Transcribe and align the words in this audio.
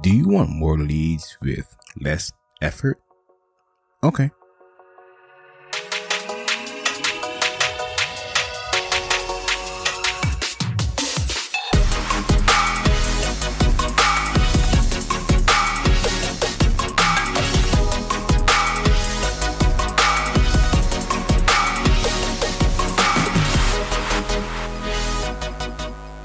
Do 0.00 0.14
you 0.14 0.28
want 0.28 0.50
more 0.50 0.78
leads 0.78 1.36
with 1.42 1.76
less 2.00 2.32
effort? 2.62 2.98
Okay. 4.02 4.30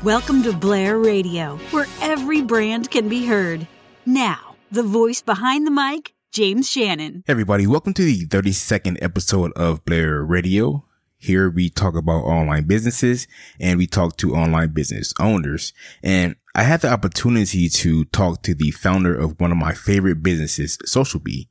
Welcome 0.09 0.41
to 0.41 0.53
Blair 0.53 0.97
Radio, 0.97 1.57
where 1.69 1.85
every 2.01 2.41
brand 2.41 2.89
can 2.89 3.09
be 3.09 3.27
heard. 3.27 3.67
Now, 4.07 4.55
the 4.71 4.81
voice 4.81 5.21
behind 5.21 5.67
the 5.67 5.71
mic, 5.71 6.15
James 6.31 6.67
Shannon. 6.67 7.23
Hey 7.27 7.33
everybody, 7.33 7.67
welcome 7.67 7.93
to 7.93 8.01
the 8.01 8.25
32nd 8.25 8.97
episode 9.03 9.51
of 9.51 9.85
Blair 9.85 10.23
Radio. 10.23 10.83
Here 11.19 11.47
we 11.47 11.69
talk 11.69 11.95
about 11.95 12.23
online 12.23 12.63
businesses 12.63 13.27
and 13.59 13.77
we 13.77 13.85
talk 13.85 14.17
to 14.17 14.33
online 14.33 14.69
business 14.69 15.13
owners. 15.19 15.73
And 16.01 16.37
I 16.55 16.63
had 16.63 16.81
the 16.81 16.91
opportunity 16.91 17.69
to 17.69 18.05
talk 18.05 18.41
to 18.41 18.55
the 18.55 18.71
founder 18.71 19.13
of 19.13 19.39
one 19.39 19.51
of 19.51 19.59
my 19.59 19.75
favorite 19.75 20.23
businesses, 20.23 20.79
SocialBee. 20.87 21.49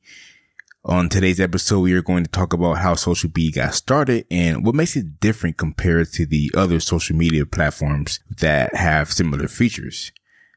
On 0.88 1.10
today's 1.10 1.38
episode, 1.38 1.80
we 1.80 1.92
are 1.92 2.00
going 2.00 2.24
to 2.24 2.30
talk 2.30 2.54
about 2.54 2.78
how 2.78 2.94
SocialBee 2.94 3.54
got 3.54 3.74
started 3.74 4.24
and 4.30 4.64
what 4.64 4.74
makes 4.74 4.96
it 4.96 5.20
different 5.20 5.58
compared 5.58 6.10
to 6.14 6.24
the 6.24 6.50
other 6.56 6.80
social 6.80 7.14
media 7.14 7.44
platforms 7.44 8.20
that 8.38 8.74
have 8.74 9.12
similar 9.12 9.48
features. 9.48 10.12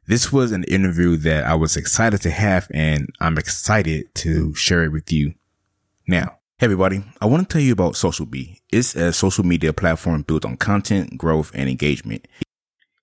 This 0.07 0.31
was 0.31 0.53
an 0.53 0.63
interview 0.63 1.17
that 1.17 1.43
I 1.43 1.55
was 1.55 1.75
excited 1.75 2.21
to 2.21 2.31
have 2.31 2.69
and 2.73 3.09
I'm 3.19 3.37
excited 3.37 4.15
to 4.15 4.55
share 4.55 4.85
it 4.85 4.93
with 4.93 5.11
you 5.11 5.33
now. 6.07 6.37
Hey 6.59 6.67
everybody, 6.67 7.03
I 7.19 7.25
want 7.25 7.49
to 7.49 7.53
tell 7.53 7.61
you 7.61 7.73
about 7.73 7.95
SocialBee. 7.95 8.59
It's 8.71 8.95
a 8.95 9.11
social 9.11 9.43
media 9.43 9.73
platform 9.73 10.21
built 10.21 10.45
on 10.45 10.55
content, 10.55 11.17
growth, 11.17 11.51
and 11.53 11.69
engagement. 11.69 12.25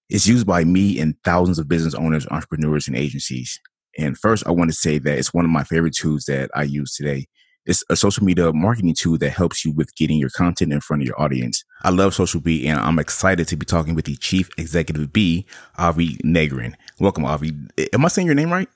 It's 0.08 0.26
used 0.26 0.46
by 0.46 0.64
me 0.64 0.98
and 0.98 1.14
thousands 1.24 1.58
of 1.58 1.68
business 1.68 1.92
owners, 1.92 2.26
entrepreneurs, 2.30 2.88
and 2.88 2.96
agencies. 2.96 3.60
And 3.98 4.16
first, 4.16 4.46
I 4.46 4.52
want 4.52 4.70
to 4.70 4.76
say 4.76 4.98
that 4.98 5.18
it's 5.18 5.34
one 5.34 5.44
of 5.44 5.50
my 5.50 5.64
favorite 5.64 5.94
tools 5.94 6.24
that 6.26 6.50
I 6.54 6.62
use 6.62 6.94
today. 6.94 7.26
It's 7.66 7.84
a 7.90 7.96
social 7.96 8.24
media 8.24 8.50
marketing 8.52 8.94
tool 8.94 9.18
that 9.18 9.30
helps 9.30 9.64
you 9.64 9.72
with 9.72 9.94
getting 9.94 10.18
your 10.18 10.30
content 10.30 10.72
in 10.72 10.80
front 10.80 11.02
of 11.02 11.06
your 11.06 11.20
audience. 11.20 11.64
I 11.82 11.90
love 11.90 12.14
SocialBee 12.14 12.64
and 12.64 12.78
I'm 12.78 12.98
excited 12.98 13.46
to 13.48 13.56
be 13.56 13.66
talking 13.66 13.94
with 13.94 14.06
the 14.06 14.16
chief 14.16 14.48
executive 14.56 15.12
B, 15.12 15.44
Avi 15.76 16.16
Negrean. 16.24 16.74
Welcome, 16.98 17.26
Avi. 17.26 17.52
Am 17.92 18.04
I 18.04 18.08
saying 18.08 18.26
your 18.26 18.34
name 18.34 18.50
right? 18.50 18.68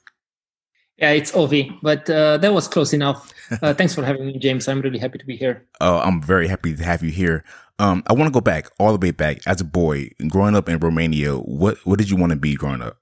Yeah, 0.98 1.12
it's 1.12 1.32
Ovi, 1.32 1.78
but 1.82 2.08
uh, 2.10 2.36
that 2.38 2.52
was 2.52 2.68
close 2.68 2.92
enough. 2.92 3.32
Uh, 3.62 3.72
thanks 3.78 3.94
for 3.94 4.04
having 4.04 4.26
me, 4.26 4.38
James. 4.38 4.68
I'm 4.68 4.82
really 4.82 4.98
happy 4.98 5.18
to 5.18 5.24
be 5.24 5.36
here. 5.36 5.66
Oh, 5.80 5.98
I'm 5.98 6.22
very 6.22 6.46
happy 6.46 6.76
to 6.76 6.84
have 6.84 7.02
you 7.02 7.10
here. 7.10 7.44
Um, 7.78 8.02
I 8.06 8.12
want 8.12 8.28
to 8.28 8.32
go 8.32 8.42
back 8.42 8.68
all 8.78 8.96
the 8.96 9.04
way 9.04 9.10
back 9.10 9.38
as 9.46 9.60
a 9.60 9.64
boy, 9.64 10.10
growing 10.28 10.54
up 10.54 10.68
in 10.68 10.78
Romania. 10.78 11.34
What 11.34 11.78
what 11.84 11.98
did 11.98 12.10
you 12.10 12.16
want 12.16 12.30
to 12.30 12.36
be 12.36 12.54
growing 12.54 12.82
up? 12.82 12.98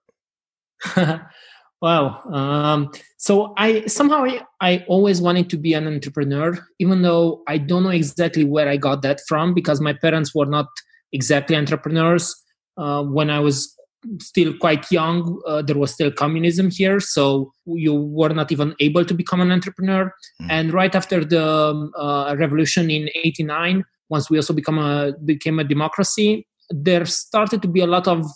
Wow. 1.80 2.20
Um, 2.30 2.92
so 3.16 3.54
I 3.56 3.86
somehow 3.86 4.24
I, 4.24 4.42
I, 4.60 4.84
always 4.86 5.22
wanted 5.22 5.48
to 5.50 5.56
be 5.56 5.72
an 5.72 5.86
entrepreneur, 5.86 6.58
even 6.78 7.00
though 7.00 7.42
I 7.48 7.56
don't 7.56 7.84
know 7.84 7.90
exactly 7.90 8.44
where 8.44 8.68
I 8.68 8.76
got 8.76 9.00
that 9.02 9.20
from 9.26 9.54
because 9.54 9.80
my 9.80 9.94
parents 9.94 10.34
were 10.34 10.44
not 10.44 10.66
exactly 11.12 11.56
entrepreneurs. 11.56 12.34
Uh, 12.76 13.02
when 13.04 13.30
I 13.30 13.40
was 13.40 13.74
still 14.20 14.52
quite 14.58 14.90
young, 14.92 15.40
uh, 15.46 15.62
there 15.62 15.76
was 15.76 15.92
still 15.92 16.10
communism 16.10 16.70
here, 16.70 17.00
so 17.00 17.52
you 17.66 17.94
were 17.94 18.30
not 18.30 18.52
even 18.52 18.74
able 18.80 19.04
to 19.06 19.14
become 19.14 19.40
an 19.40 19.50
entrepreneur. 19.50 20.12
Mm. 20.42 20.46
And 20.50 20.72
right 20.74 20.94
after 20.94 21.24
the 21.24 21.46
um, 21.46 21.92
uh, 21.96 22.36
revolution 22.38 22.90
in 22.90 23.08
'89, 23.14 23.84
once 24.10 24.28
we 24.28 24.36
also 24.36 24.52
become 24.52 24.78
a 24.78 25.12
became 25.24 25.58
a 25.58 25.64
democracy, 25.64 26.46
there 26.68 27.06
started 27.06 27.62
to 27.62 27.68
be 27.68 27.80
a 27.80 27.86
lot 27.86 28.06
of 28.06 28.26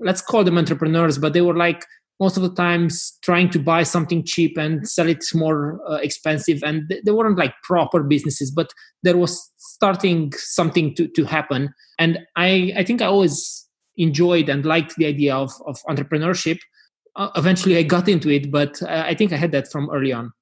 let's 0.00 0.22
call 0.22 0.44
them 0.44 0.56
entrepreneurs, 0.56 1.18
but 1.18 1.34
they 1.34 1.42
were 1.42 1.56
like 1.56 1.84
most 2.20 2.36
of 2.36 2.42
the 2.42 2.54
times 2.54 3.18
trying 3.22 3.50
to 3.50 3.58
buy 3.58 3.82
something 3.82 4.24
cheap 4.24 4.56
and 4.56 4.88
sell 4.88 5.08
it 5.08 5.24
more 5.34 5.80
uh, 5.88 5.96
expensive 5.96 6.62
and 6.62 6.88
th- 6.88 7.02
they 7.04 7.10
weren't 7.10 7.38
like 7.38 7.54
proper 7.62 8.02
businesses 8.02 8.50
but 8.50 8.70
there 9.02 9.16
was 9.16 9.52
starting 9.56 10.32
something 10.32 10.94
to, 10.94 11.08
to 11.08 11.24
happen. 11.24 11.74
And 11.98 12.18
i 12.36 12.72
i 12.76 12.84
think 12.84 13.02
i 13.02 13.06
always 13.06 13.66
enjoyed 13.96 14.48
and 14.48 14.64
liked 14.64 14.96
the 14.96 15.06
idea 15.06 15.34
of, 15.34 15.52
of 15.66 15.76
entrepreneurship. 15.88 16.58
Uh, 17.16 17.30
eventually 17.36 17.76
i 17.76 17.82
got 17.82 18.08
into 18.08 18.28
it 18.28 18.50
but 18.50 18.82
uh, 18.82 19.04
i 19.06 19.14
think 19.14 19.32
i 19.32 19.36
had 19.36 19.52
that 19.52 19.70
from 19.70 19.90
early 19.90 20.12
on. 20.12 20.32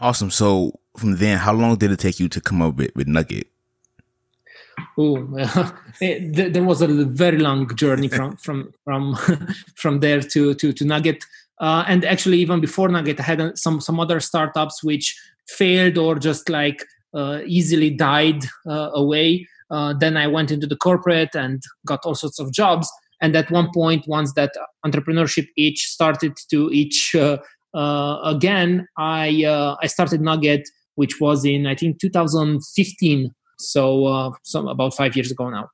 Awesome. 0.00 0.30
So 0.30 0.78
from 0.96 1.16
then 1.16 1.38
how 1.38 1.52
long 1.52 1.76
did 1.76 1.90
it 1.92 1.98
take 1.98 2.20
you 2.20 2.28
to 2.28 2.40
come 2.40 2.62
up 2.62 2.76
with, 2.76 2.90
with 2.94 3.08
nugget 3.08 3.48
Oh, 4.96 5.24
there 6.00 6.64
was 6.64 6.82
a 6.82 6.88
very 7.04 7.38
long 7.38 7.74
journey 7.76 8.08
from 8.08 8.36
from 8.44 8.72
from 8.84 9.16
from 9.76 10.00
there 10.00 10.20
to 10.20 10.54
to 10.54 10.72
to 10.72 10.84
Nugget, 10.84 11.24
uh, 11.60 11.84
and 11.86 12.04
actually 12.04 12.38
even 12.38 12.60
before 12.60 12.88
Nugget, 12.88 13.20
I 13.20 13.22
had 13.22 13.58
some 13.58 13.80
some 13.80 14.00
other 14.00 14.20
startups 14.20 14.82
which 14.82 15.16
failed 15.48 15.98
or 15.98 16.18
just 16.18 16.48
like 16.48 16.84
uh, 17.14 17.40
easily 17.46 17.90
died 17.90 18.44
uh, 18.68 18.90
away. 18.92 19.46
Uh, 19.70 19.94
then 19.94 20.16
I 20.16 20.26
went 20.26 20.50
into 20.50 20.66
the 20.66 20.76
corporate 20.76 21.34
and 21.34 21.62
got 21.86 22.00
all 22.04 22.14
sorts 22.14 22.38
of 22.38 22.52
jobs. 22.52 22.90
And 23.20 23.34
at 23.34 23.50
one 23.50 23.68
point, 23.74 24.04
once 24.06 24.32
that 24.34 24.52
entrepreneurship 24.86 25.46
itch 25.56 25.86
started 25.86 26.34
to 26.50 26.70
itch 26.72 27.14
uh, 27.14 27.38
uh, 27.74 28.20
again, 28.24 28.86
I 28.96 29.76
I 29.82 29.86
started 29.86 30.20
Nugget, 30.20 30.68
which 30.96 31.20
was 31.20 31.44
in 31.44 31.66
I 31.66 31.74
think 31.74 32.00
2015 32.00 33.34
so, 33.58 34.06
uh, 34.06 34.30
some 34.42 34.68
about 34.68 34.94
five 34.94 35.16
years 35.16 35.30
ago 35.30 35.50
now. 35.50 35.68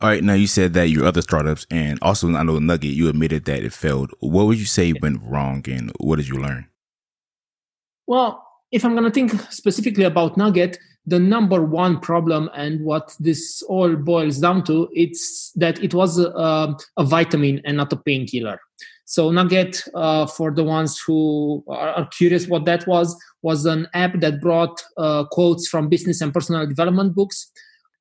All 0.00 0.10
right. 0.10 0.22
Now 0.22 0.34
you 0.34 0.46
said 0.46 0.74
that 0.74 0.90
your 0.90 1.06
other 1.06 1.22
startups 1.22 1.66
and 1.70 1.98
also 2.02 2.28
I 2.34 2.42
know 2.42 2.58
Nugget, 2.58 2.92
you 2.92 3.08
admitted 3.08 3.44
that 3.46 3.62
it 3.62 3.72
failed. 3.72 4.12
What 4.20 4.46
would 4.46 4.58
you 4.58 4.64
say 4.66 4.92
went 5.00 5.22
wrong 5.22 5.64
and 5.68 5.92
what 5.98 6.16
did 6.16 6.28
you 6.28 6.36
learn? 6.36 6.68
Well, 8.06 8.44
if 8.70 8.84
I'm 8.84 8.92
going 8.92 9.04
to 9.04 9.10
think 9.10 9.32
specifically 9.52 10.04
about 10.04 10.36
Nugget, 10.36 10.78
the 11.06 11.18
number 11.18 11.64
one 11.64 12.00
problem 12.00 12.50
and 12.54 12.80
what 12.80 13.14
this 13.20 13.62
all 13.62 13.94
boils 13.94 14.38
down 14.38 14.64
to, 14.64 14.88
it's 14.92 15.52
that 15.52 15.82
it 15.82 15.94
was 15.94 16.18
a, 16.18 16.76
a 16.96 17.04
vitamin 17.04 17.60
and 17.64 17.76
not 17.76 17.92
a 17.92 17.96
painkiller. 17.96 18.58
So 19.04 19.30
Nugget, 19.30 19.84
uh, 19.94 20.26
for 20.26 20.50
the 20.50 20.64
ones 20.64 21.00
who 21.06 21.62
are, 21.68 22.06
curious 22.06 22.48
what 22.48 22.64
that 22.64 22.86
was, 22.86 23.14
was 23.44 23.66
an 23.66 23.86
app 23.92 24.18
that 24.20 24.40
brought 24.40 24.82
uh, 24.96 25.24
quotes 25.30 25.68
from 25.68 25.90
business 25.90 26.22
and 26.22 26.32
personal 26.32 26.66
development 26.66 27.14
books. 27.14 27.52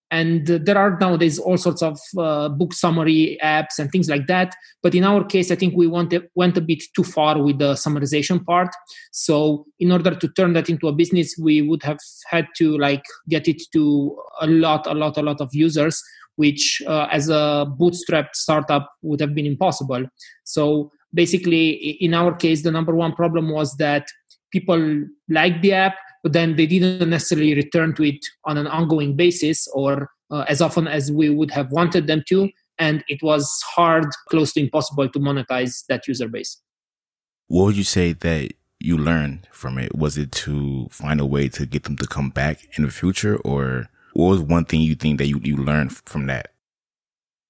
And 0.09 0.45
there 0.47 0.77
are 0.77 0.97
nowadays 0.99 1.37
all 1.37 1.57
sorts 1.57 1.81
of 1.81 1.99
uh, 2.17 2.47
book 2.47 2.71
summary 2.71 3.37
apps 3.43 3.79
and 3.79 3.91
things 3.91 4.07
like 4.07 4.27
that. 4.27 4.55
But 4.83 4.95
in 4.95 5.03
our 5.03 5.23
case, 5.25 5.49
I 5.51 5.55
think 5.55 5.73
we 5.75 5.87
went 5.87 6.13
went 6.35 6.55
a 6.55 6.61
bit 6.61 6.83
too 6.95 7.03
far 7.03 7.41
with 7.41 7.57
the 7.57 7.73
summarization 7.73 8.45
part. 8.45 8.69
So 9.11 9.65
in 9.79 9.91
order 9.91 10.15
to 10.15 10.27
turn 10.29 10.53
that 10.53 10.69
into 10.69 10.87
a 10.87 10.93
business, 10.93 11.35
we 11.37 11.61
would 11.61 11.83
have 11.83 11.97
had 12.27 12.47
to 12.59 12.77
like 12.77 13.03
get 13.27 13.47
it 13.47 13.61
to 13.73 14.17
a 14.39 14.47
lot, 14.47 14.87
a 14.87 14.93
lot, 14.93 15.17
a 15.17 15.23
lot 15.23 15.41
of 15.41 15.49
users 15.51 16.01
which 16.35 16.81
uh, 16.87 17.07
as 17.11 17.29
a 17.29 17.65
bootstrapped 17.79 18.33
startup 18.33 18.91
would 19.03 19.19
have 19.19 19.35
been 19.35 19.45
impossible. 19.45 20.03
So 20.43 20.91
basically, 21.13 21.69
in 22.01 22.15
our 22.15 22.33
case, 22.33 22.63
the 22.63 22.71
number 22.71 22.95
one 22.95 23.13
problem 23.13 23.51
was 23.51 23.75
that 23.77 24.07
people 24.53 25.03
liked 25.27 25.61
the 25.61 25.73
app, 25.73 25.95
but 26.21 26.31
then 26.31 26.55
they 26.55 26.65
didn't 26.65 27.09
necessarily 27.09 27.53
return 27.55 27.93
to 27.95 28.03
it 28.03 28.23
on 28.45 28.57
an 28.57 28.67
ongoing 28.67 29.15
basis 29.17 29.67
or 29.73 30.09
uh, 30.31 30.45
as 30.47 30.61
often 30.61 30.87
as 30.87 31.11
we 31.11 31.29
would 31.29 31.51
have 31.51 31.69
wanted 31.71 32.07
them 32.07 32.23
to. 32.29 32.49
And 32.79 33.03
it 33.07 33.21
was 33.21 33.45
hard, 33.75 34.05
close 34.29 34.53
to 34.53 34.61
impossible 34.61 35.09
to 35.09 35.19
monetize 35.19 35.83
that 35.89 36.07
user 36.07 36.27
base. 36.27 36.61
What 37.47 37.65
would 37.65 37.77
you 37.77 37.83
say 37.83 38.13
that 38.13 38.53
you 38.79 38.97
learned 38.97 39.47
from 39.51 39.77
it? 39.77 39.95
Was 39.95 40.17
it 40.17 40.31
to 40.31 40.87
find 40.89 41.19
a 41.19 41.25
way 41.25 41.49
to 41.49 41.65
get 41.65 41.83
them 41.83 41.97
to 41.97 42.07
come 42.07 42.29
back 42.29 42.77
in 42.77 42.85
the 42.85 42.91
future 42.91 43.35
or 43.37 43.89
what 44.13 44.29
was 44.29 44.41
one 44.41 44.65
thing 44.65 44.81
you 44.81 44.95
think 44.95 45.17
that 45.17 45.27
you, 45.27 45.39
you 45.43 45.57
learned 45.57 45.91
from 46.05 46.27
that? 46.27 46.53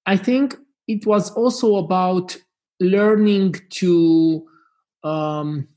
I 0.06 0.16
think 0.16 0.56
it 0.88 1.06
was 1.06 1.30
also 1.30 1.76
about 1.76 2.36
learning 2.80 3.54
to 3.70 4.46
um, 5.02 5.68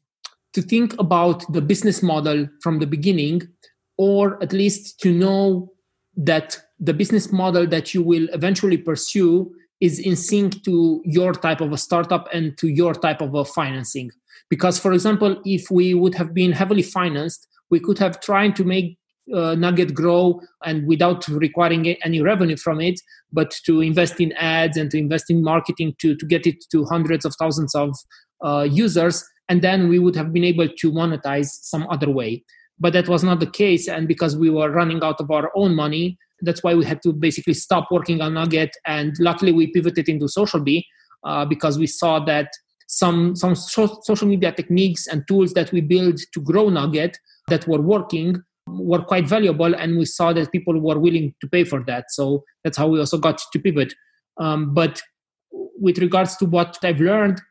to 0.53 0.61
think 0.61 0.99
about 0.99 1.51
the 1.51 1.61
business 1.61 2.01
model 2.01 2.47
from 2.61 2.79
the 2.79 2.88
beginning, 2.88 3.41
or 3.97 4.41
at 4.41 4.53
least 4.53 4.99
to 5.01 5.11
know 5.11 5.73
that 6.15 6.59
the 6.79 6.94
business 6.94 7.31
model 7.31 7.67
that 7.67 7.94
you 7.94 8.01
will 8.01 8.27
eventually 8.33 8.77
pursue 8.77 9.51
is 9.79 9.99
in 9.99 10.15
sync 10.15 10.63
to 10.63 11.01
your 11.05 11.33
type 11.33 11.61
of 11.61 11.71
a 11.71 11.77
startup 11.77 12.27
and 12.33 12.57
to 12.57 12.67
your 12.67 12.94
type 12.94 13.21
of 13.21 13.33
a 13.35 13.45
financing. 13.45 14.09
Because, 14.49 14.79
for 14.79 14.94
example, 14.94 15.41
if 15.45 15.69
we 15.69 15.94
would 15.94 16.15
have 16.15 16.33
been 16.33 16.51
heavily 16.51 16.81
financed, 16.81 17.47
we 17.69 17.79
could 17.79 17.99
have 17.99 18.19
tried 18.21 18.55
to 18.55 18.63
make 18.63 18.97
uh, 19.33 19.55
Nugget 19.55 19.94
grow 19.94 20.39
and 20.63 20.88
without 20.88 21.27
requiring 21.27 21.85
any 22.03 22.21
revenue 22.21 22.55
from 22.55 22.79
it, 22.79 22.99
but 23.31 23.51
to 23.65 23.81
invest 23.81 24.19
in 24.21 24.31
ads 24.33 24.77
and 24.77 24.89
to 24.91 24.97
invest 24.97 25.29
in 25.29 25.44
marketing 25.44 25.95
to, 25.99 26.15
to 26.15 26.25
get 26.25 26.47
it 26.47 26.63
to 26.71 26.85
hundreds 26.85 27.25
of 27.25 27.35
thousands 27.38 27.75
of 27.75 27.95
uh, 28.44 28.68
users. 28.69 29.25
And 29.50 29.62
then 29.62 29.88
we 29.88 30.00
would 30.00 30.16
have 30.16 30.34
been 30.34 30.44
able 30.44 30.68
to 30.68 30.92
monetize 30.92 31.50
some 31.62 31.88
other 31.89 32.10
way. 32.10 32.44
But 32.80 32.94
that 32.94 33.07
was 33.07 33.24
not 33.24 33.39
the 33.39 33.50
case. 33.50 33.88
And 33.88 34.07
because 34.07 34.38
we 34.38 34.50
were 34.50 34.69
running 34.69 35.04
out 35.04 35.19
of 35.19 35.31
our 35.31 35.51
own 35.56 35.74
money, 35.75 36.18
that's 36.42 36.63
why 36.63 36.75
we 36.75 36.86
had 36.86 37.01
to 37.04 37.13
basically 37.13 37.54
stop 37.54 37.88
working 37.89 38.22
on 38.22 38.36
Nugget. 38.36 38.72
And 38.86 39.16
luckily, 39.19 39.51
we 39.51 39.68
pivoted 39.68 40.07
into 40.10 40.25
SocialBee 40.25 40.84
uh, 41.24 41.45
because 41.45 41.80
we 41.80 41.88
saw 41.88 42.19
that 42.25 42.50
some 42.88 43.36
some 43.36 43.56
so- 43.56 44.00
social 44.04 44.28
media 44.28 44.51
techniques 44.51 45.07
and 45.07 45.28
tools 45.28 45.54
that 45.54 45.72
we 45.72 45.81
built 45.81 46.19
to 46.33 46.40
grow 46.42 46.69
Nugget 46.69 47.18
that 47.48 47.68
were 47.68 47.81
working 47.81 48.42
were 48.68 49.01
quite 49.01 49.28
valuable, 49.28 49.74
and 49.74 49.98
we 49.98 50.06
saw 50.06 50.33
that 50.33 50.51
people 50.51 50.80
were 50.80 51.00
willing 51.00 51.33
to 51.42 51.48
pay 51.48 51.63
for 51.63 51.83
that. 51.86 52.06
So 52.10 52.44
that's 52.63 52.78
how 52.78 52.88
we 52.88 53.00
also 53.00 53.18
got 53.18 53.42
to 53.51 53.60
pivot. 53.60 53.94
Um, 54.40 54.74
but 54.74 55.01
with 55.51 55.98
regards 56.00 56.36
to 56.38 56.45
what 56.45 56.78
I've 56.83 57.00
learned, 57.00 57.42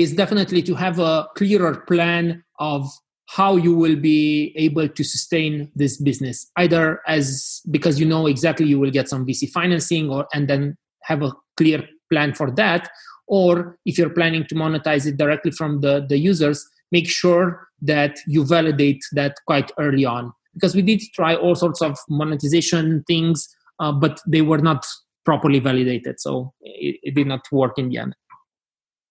is 0.00 0.14
definitely 0.14 0.62
to 0.62 0.74
have 0.74 0.98
a 0.98 1.26
clearer 1.36 1.80
plan 1.86 2.42
of 2.58 2.86
how 3.28 3.56
you 3.56 3.74
will 3.74 3.96
be 3.96 4.52
able 4.56 4.88
to 4.88 5.04
sustain 5.04 5.70
this 5.76 5.96
business 6.00 6.50
either 6.58 7.00
as 7.06 7.60
because 7.70 8.00
you 8.00 8.06
know 8.06 8.26
exactly 8.26 8.66
you 8.66 8.78
will 8.78 8.90
get 8.90 9.08
some 9.08 9.24
vc 9.24 9.48
financing 9.50 10.10
or 10.10 10.26
and 10.34 10.48
then 10.48 10.76
have 11.04 11.22
a 11.22 11.32
clear 11.56 11.82
plan 12.10 12.34
for 12.34 12.50
that 12.50 12.88
or 13.28 13.78
if 13.86 13.96
you're 13.96 14.10
planning 14.10 14.44
to 14.44 14.56
monetize 14.56 15.06
it 15.06 15.16
directly 15.16 15.52
from 15.52 15.80
the, 15.80 16.04
the 16.08 16.18
users 16.18 16.68
make 16.90 17.08
sure 17.08 17.68
that 17.80 18.18
you 18.26 18.44
validate 18.44 19.00
that 19.12 19.36
quite 19.46 19.70
early 19.78 20.04
on. 20.04 20.32
Because 20.54 20.74
we 20.74 20.82
did 20.82 21.00
try 21.14 21.34
all 21.36 21.54
sorts 21.54 21.80
of 21.80 21.96
monetization 22.08 23.04
things 23.06 23.48
uh, 23.78 23.92
but 23.92 24.20
they 24.26 24.42
were 24.42 24.58
not 24.58 24.84
properly 25.24 25.60
validated 25.60 26.18
so 26.18 26.52
it, 26.60 26.96
it 27.02 27.14
did 27.14 27.26
not 27.26 27.40
work 27.52 27.78
in 27.78 27.88
the 27.88 27.98
end 27.98 28.14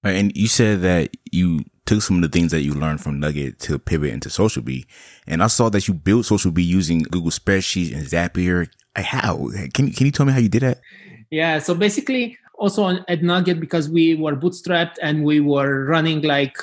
Right, 0.04 0.16
and 0.16 0.36
you 0.36 0.48
said 0.48 0.82
that 0.82 1.18
you 1.32 1.66
took 1.86 2.02
some 2.02 2.18
of 2.18 2.22
the 2.22 2.30
things 2.30 2.52
that 2.52 2.62
you 2.62 2.74
learned 2.74 3.02
from 3.02 3.20
Nugget 3.20 3.60
to 3.60 3.78
pivot 3.78 4.14
into 4.14 4.30
SocialBee. 4.30 4.86
And 5.28 5.44
I 5.44 5.48
saw 5.48 5.70
that 5.70 5.88
you 5.88 5.94
built 5.94 6.26
SocialBee 6.26 6.66
using 6.66 7.00
Google 7.04 7.32
Spreadsheets 7.32 7.94
and 7.94 8.06
Zapier. 8.06 8.70
How? 8.96 9.50
Can, 9.74 9.92
can 9.92 10.06
you 10.06 10.12
tell 10.12 10.26
me 10.26 10.32
how 10.32 10.40
you 10.40 10.50
did 10.50 10.62
that? 10.62 10.82
Yeah, 11.32 11.60
so 11.60 11.76
basically, 11.76 12.38
also 12.58 12.84
on, 12.84 13.04
at 13.08 13.22
Nugget, 13.24 13.60
because 13.60 13.90
we 13.90 14.16
were 14.16 14.36
bootstrapped 14.36 14.96
and 15.02 15.24
we 15.24 15.40
were 15.40 15.86
running 15.86 16.22
like, 16.22 16.56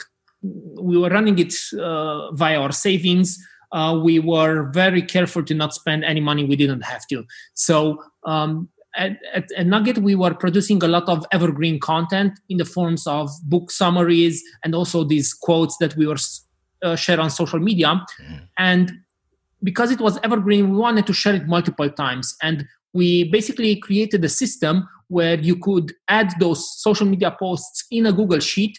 we 0.43 0.97
were 0.97 1.11
running 1.11 1.39
it 1.39 1.55
uh, 1.79 2.33
via 2.33 2.61
our 2.61 2.73
savings. 2.73 3.39
Uh, 3.73 3.99
we 4.03 4.19
were 4.19 4.71
very 4.73 5.03
careful 5.03 5.43
to 5.43 5.53
not 5.55 5.75
spend 5.75 6.05
any 6.05 6.21
money 6.21 6.45
we 6.45 6.57
didn't 6.57 6.83
have 6.83 7.07
to. 7.09 7.25
So 7.55 8.03
um, 8.25 8.69
at, 8.97 9.19
at, 9.33 9.53
at, 9.57 9.67
Nugget, 9.67 9.99
we 9.99 10.15
were 10.15 10.35
producing 10.35 10.83
a 10.83 10.89
lot 10.89 11.09
of 11.09 11.27
evergreen 11.33 11.79
content 11.79 12.39
in 12.49 12.57
the 12.57 12.65
forms 12.65 13.07
of 13.07 13.31
book 13.45 13.71
summaries 13.71 14.43
and 14.65 14.75
also 14.75 15.05
these 15.05 15.33
quotes 15.33 15.77
that 15.79 15.97
we 15.97 16.07
were 16.07 16.17
uh, 16.83 16.97
shared 16.97 17.19
on 17.19 17.31
social 17.31 17.59
media. 17.59 17.89
Mm. 18.21 18.49
And 18.59 18.93
because 19.63 19.91
it 19.91 20.01
was 20.01 20.19
evergreen, 20.23 20.71
we 20.71 20.77
wanted 20.77 21.07
to 21.07 21.13
share 21.13 21.35
it 21.35 21.47
multiple 21.47 21.91
times. 21.91 22.37
And 22.43 22.67
we 22.93 23.31
basically 23.31 23.77
created 23.77 24.25
a 24.25 24.29
system 24.29 24.89
where 25.09 25.39
you 25.39 25.57
could 25.57 25.93
add 26.09 26.33
those 26.41 26.81
social 26.81 27.07
media 27.07 27.35
posts 27.39 27.85
in 27.91 28.07
a 28.07 28.13
Google 28.13 28.41
Sheet. 28.41 28.79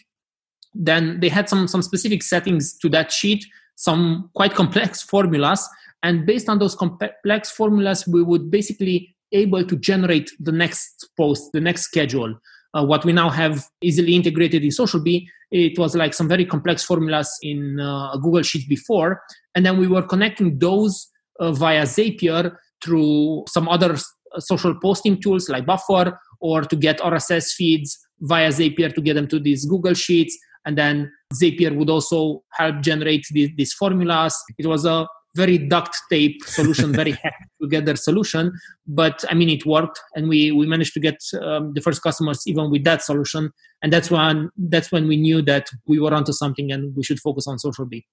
Then 0.74 1.20
they 1.20 1.28
had 1.28 1.48
some, 1.48 1.66
some 1.68 1.82
specific 1.82 2.22
settings 2.22 2.76
to 2.78 2.88
that 2.90 3.10
sheet, 3.10 3.44
some 3.76 4.30
quite 4.34 4.54
complex 4.54 5.02
formulas. 5.02 5.66
And 6.02 6.26
based 6.26 6.48
on 6.48 6.58
those 6.58 6.74
complex 6.74 7.50
formulas, 7.50 8.06
we 8.06 8.22
would 8.22 8.50
basically 8.50 9.16
able 9.32 9.64
to 9.64 9.76
generate 9.76 10.30
the 10.38 10.52
next 10.52 11.08
post, 11.16 11.50
the 11.52 11.60
next 11.60 11.82
schedule. 11.82 12.34
Uh, 12.74 12.84
what 12.84 13.04
we 13.04 13.12
now 13.12 13.30
have 13.30 13.64
easily 13.80 14.14
integrated 14.14 14.62
in 14.62 14.70
SocialBee, 14.70 15.26
it 15.50 15.78
was 15.78 15.96
like 15.96 16.12
some 16.12 16.28
very 16.28 16.44
complex 16.44 16.84
formulas 16.84 17.30
in 17.42 17.80
uh, 17.80 18.16
Google 18.16 18.42
Sheets 18.42 18.66
before. 18.66 19.22
And 19.54 19.64
then 19.64 19.78
we 19.78 19.86
were 19.86 20.02
connecting 20.02 20.58
those 20.58 21.08
uh, 21.40 21.52
via 21.52 21.82
Zapier 21.82 22.54
through 22.82 23.44
some 23.48 23.68
other 23.68 23.94
uh, 23.94 24.40
social 24.40 24.74
posting 24.80 25.20
tools 25.20 25.48
like 25.48 25.64
Buffer 25.64 26.18
or 26.40 26.62
to 26.62 26.76
get 26.76 26.98
RSS 27.00 27.52
feeds 27.52 27.98
via 28.20 28.48
Zapier 28.48 28.94
to 28.94 29.00
get 29.00 29.14
them 29.14 29.26
to 29.28 29.38
these 29.38 29.64
Google 29.64 29.94
Sheets. 29.94 30.36
And 30.66 30.76
then 30.76 31.10
Zapier 31.32 31.74
would 31.74 31.88
also 31.88 32.42
help 32.52 32.80
generate 32.80 33.26
these 33.30 33.72
formulas. 33.72 34.36
It 34.58 34.66
was 34.66 34.84
a 34.84 35.06
very 35.34 35.58
duct 35.58 35.96
tape 36.10 36.42
solution, 36.44 36.92
very 36.92 37.12
hacked 37.22 37.50
together 37.60 37.96
solution. 37.96 38.52
But 38.86 39.24
I 39.30 39.34
mean, 39.34 39.48
it 39.48 39.66
worked, 39.66 40.00
and 40.14 40.28
we 40.28 40.52
we 40.52 40.66
managed 40.66 40.94
to 40.94 41.00
get 41.00 41.18
um, 41.40 41.72
the 41.74 41.80
first 41.80 42.02
customers 42.02 42.42
even 42.46 42.70
with 42.70 42.84
that 42.84 43.02
solution. 43.02 43.50
And 43.82 43.92
that's 43.92 44.10
when 44.10 44.50
that's 44.56 44.90
when 44.90 45.08
we 45.08 45.16
knew 45.16 45.42
that 45.42 45.68
we 45.86 46.00
were 46.00 46.14
onto 46.14 46.32
something, 46.32 46.72
and 46.72 46.94
we 46.96 47.02
should 47.02 47.20
focus 47.20 47.46
on 47.46 47.58
SocialBee. 47.58 48.04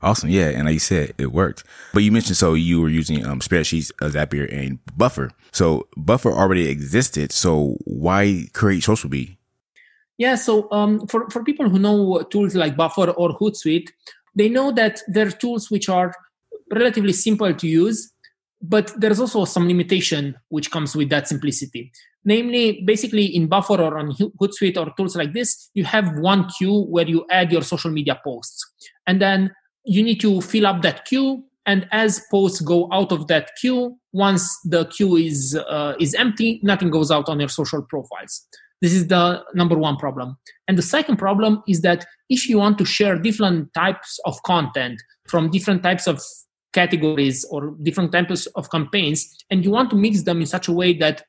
Awesome, 0.00 0.30
yeah, 0.30 0.50
and 0.50 0.66
like 0.66 0.74
you 0.74 0.78
said, 0.78 1.12
it 1.18 1.32
worked. 1.32 1.64
But 1.92 2.04
you 2.04 2.12
mentioned 2.12 2.36
so 2.36 2.54
you 2.54 2.80
were 2.80 2.88
using 2.88 3.26
um, 3.26 3.40
spreadsheets, 3.40 3.90
uh, 4.00 4.06
Zapier, 4.06 4.46
and 4.52 4.78
Buffer. 4.96 5.32
So 5.50 5.88
Buffer 5.96 6.30
already 6.30 6.68
existed. 6.68 7.32
So 7.32 7.78
why 7.84 8.46
create 8.52 8.84
SocialBee? 8.84 9.38
Yeah, 10.16 10.36
so 10.36 10.70
um, 10.70 11.06
for 11.06 11.28
for 11.30 11.42
people 11.42 11.68
who 11.68 11.78
know 11.78 12.22
tools 12.30 12.54
like 12.54 12.76
Buffer 12.76 13.10
or 13.10 13.36
Hootsuite, 13.38 13.90
they 14.36 14.48
know 14.48 14.70
that 14.72 15.00
they're 15.08 15.30
tools 15.30 15.70
which 15.70 15.88
are 15.88 16.12
relatively 16.72 17.12
simple 17.12 17.52
to 17.54 17.66
use 17.66 18.12
but 18.60 18.92
there's 18.96 19.20
also 19.20 19.44
some 19.44 19.68
limitation 19.68 20.34
which 20.48 20.70
comes 20.70 20.96
with 20.96 21.08
that 21.10 21.28
simplicity. 21.28 21.92
Namely 22.24 22.82
basically 22.84 23.24
in 23.24 23.46
buffer 23.46 23.80
or 23.80 23.98
on 23.98 24.12
hootsuite 24.12 24.76
or 24.76 24.92
tools 24.96 25.16
like 25.16 25.32
this 25.32 25.70
you 25.74 25.84
have 25.84 26.18
one 26.18 26.48
queue 26.58 26.84
where 26.84 27.06
you 27.06 27.24
add 27.30 27.52
your 27.52 27.62
social 27.62 27.90
media 27.90 28.20
posts. 28.24 28.64
And 29.06 29.22
then 29.22 29.52
you 29.84 30.02
need 30.02 30.20
to 30.20 30.40
fill 30.40 30.66
up 30.66 30.82
that 30.82 31.04
queue 31.04 31.44
and 31.66 31.86
as 31.92 32.20
posts 32.30 32.60
go 32.60 32.88
out 32.92 33.12
of 33.12 33.28
that 33.28 33.50
queue 33.60 33.96
once 34.12 34.58
the 34.64 34.86
queue 34.86 35.16
is 35.16 35.56
uh, 35.68 35.94
is 36.00 36.14
empty 36.14 36.60
nothing 36.62 36.90
goes 36.90 37.10
out 37.10 37.28
on 37.28 37.38
your 37.38 37.48
social 37.48 37.82
profiles. 37.82 38.46
This 38.80 38.92
is 38.92 39.08
the 39.08 39.42
number 39.54 39.76
one 39.76 39.96
problem. 39.96 40.36
And 40.68 40.78
the 40.78 40.82
second 40.82 41.16
problem 41.16 41.62
is 41.66 41.80
that 41.80 42.04
if 42.28 42.48
you 42.48 42.58
want 42.58 42.78
to 42.78 42.84
share 42.84 43.18
different 43.18 43.72
types 43.74 44.20
of 44.24 44.40
content 44.44 45.00
from 45.26 45.50
different 45.50 45.82
types 45.82 46.06
of 46.06 46.20
categories 46.72 47.44
or 47.50 47.74
different 47.82 48.12
types 48.12 48.46
of 48.54 48.70
campaigns 48.70 49.36
and 49.50 49.64
you 49.64 49.70
want 49.70 49.90
to 49.90 49.96
mix 49.96 50.22
them 50.22 50.40
in 50.40 50.46
such 50.46 50.68
a 50.68 50.72
way 50.72 50.92
that 50.92 51.22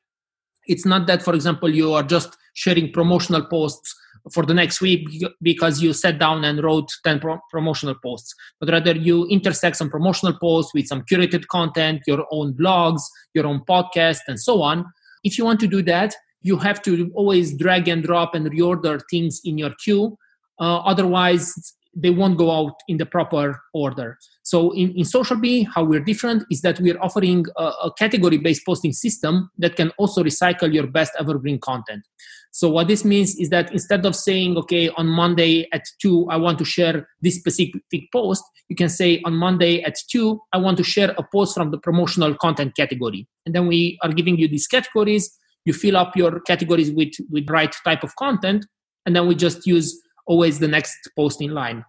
it's 0.66 0.84
not 0.84 1.06
that 1.06 1.22
for 1.22 1.34
example 1.34 1.68
you 1.68 1.92
are 1.92 2.02
just 2.02 2.36
sharing 2.54 2.92
promotional 2.92 3.44
posts 3.46 3.94
for 4.34 4.44
the 4.44 4.52
next 4.52 4.82
week 4.82 5.08
because 5.40 5.82
you 5.82 5.94
sat 5.94 6.18
down 6.18 6.44
and 6.44 6.62
wrote 6.62 6.90
10 7.04 7.20
pro- 7.20 7.40
promotional 7.50 7.94
posts 8.02 8.34
but 8.58 8.68
rather 8.68 8.94
you 8.94 9.26
intersect 9.28 9.76
some 9.76 9.88
promotional 9.88 10.36
posts 10.38 10.74
with 10.74 10.86
some 10.86 11.02
curated 11.02 11.46
content 11.46 12.02
your 12.06 12.26
own 12.30 12.52
blogs 12.52 13.00
your 13.34 13.46
own 13.46 13.62
podcast 13.68 14.18
and 14.28 14.38
so 14.38 14.60
on. 14.62 14.84
If 15.24 15.38
you 15.38 15.44
want 15.44 15.60
to 15.60 15.66
do 15.66 15.82
that 15.82 16.14
you 16.42 16.56
have 16.56 16.82
to 16.82 17.10
always 17.14 17.56
drag 17.56 17.88
and 17.88 18.02
drop 18.02 18.34
and 18.34 18.46
reorder 18.46 19.00
things 19.10 19.40
in 19.44 19.58
your 19.58 19.72
queue. 19.82 20.16
Uh, 20.58 20.78
otherwise 20.78 21.74
they 21.94 22.10
won't 22.10 22.38
go 22.38 22.50
out 22.50 22.74
in 22.88 22.98
the 22.98 23.06
proper 23.06 23.60
order. 23.74 24.16
So 24.42 24.72
in, 24.72 24.90
in 24.92 25.04
SocialBee, 25.04 25.66
how 25.74 25.84
we're 25.84 26.00
different 26.00 26.44
is 26.50 26.60
that 26.62 26.78
we're 26.80 27.00
offering 27.00 27.46
a, 27.56 27.64
a 27.64 27.92
category-based 27.98 28.64
posting 28.64 28.92
system 28.92 29.50
that 29.58 29.76
can 29.76 29.90
also 29.98 30.22
recycle 30.22 30.72
your 30.72 30.86
best 30.86 31.12
evergreen 31.18 31.58
content. 31.58 32.04
So 32.52 32.68
what 32.68 32.88
this 32.88 33.04
means 33.04 33.36
is 33.36 33.50
that 33.50 33.72
instead 33.72 34.04
of 34.06 34.16
saying, 34.16 34.56
okay, 34.58 34.88
on 34.90 35.06
Monday 35.06 35.68
at 35.72 35.84
two, 36.00 36.26
I 36.30 36.36
want 36.36 36.58
to 36.58 36.64
share 36.64 37.08
this 37.20 37.36
specific 37.36 37.80
post, 38.12 38.42
you 38.68 38.76
can 38.76 38.88
say 38.88 39.20
on 39.24 39.34
Monday 39.34 39.82
at 39.82 39.96
two, 40.10 40.40
I 40.52 40.58
want 40.58 40.76
to 40.78 40.84
share 40.84 41.14
a 41.16 41.24
post 41.32 41.54
from 41.54 41.70
the 41.70 41.78
promotional 41.78 42.34
content 42.34 42.76
category. 42.76 43.26
And 43.46 43.54
then 43.54 43.66
we 43.66 43.98
are 44.02 44.12
giving 44.12 44.36
you 44.36 44.48
these 44.48 44.66
categories. 44.66 45.36
You 45.64 45.72
fill 45.72 45.96
up 45.96 46.16
your 46.16 46.40
categories 46.40 46.90
with, 46.90 47.12
with 47.30 47.48
right 47.50 47.74
type 47.84 48.02
of 48.02 48.14
content. 48.16 48.66
And 49.06 49.14
then 49.14 49.26
we 49.26 49.34
just 49.34 49.66
use 49.66 50.00
always 50.30 50.60
the 50.60 50.68
next 50.76 51.10
post 51.16 51.42
in 51.42 51.50
line. 51.50 51.84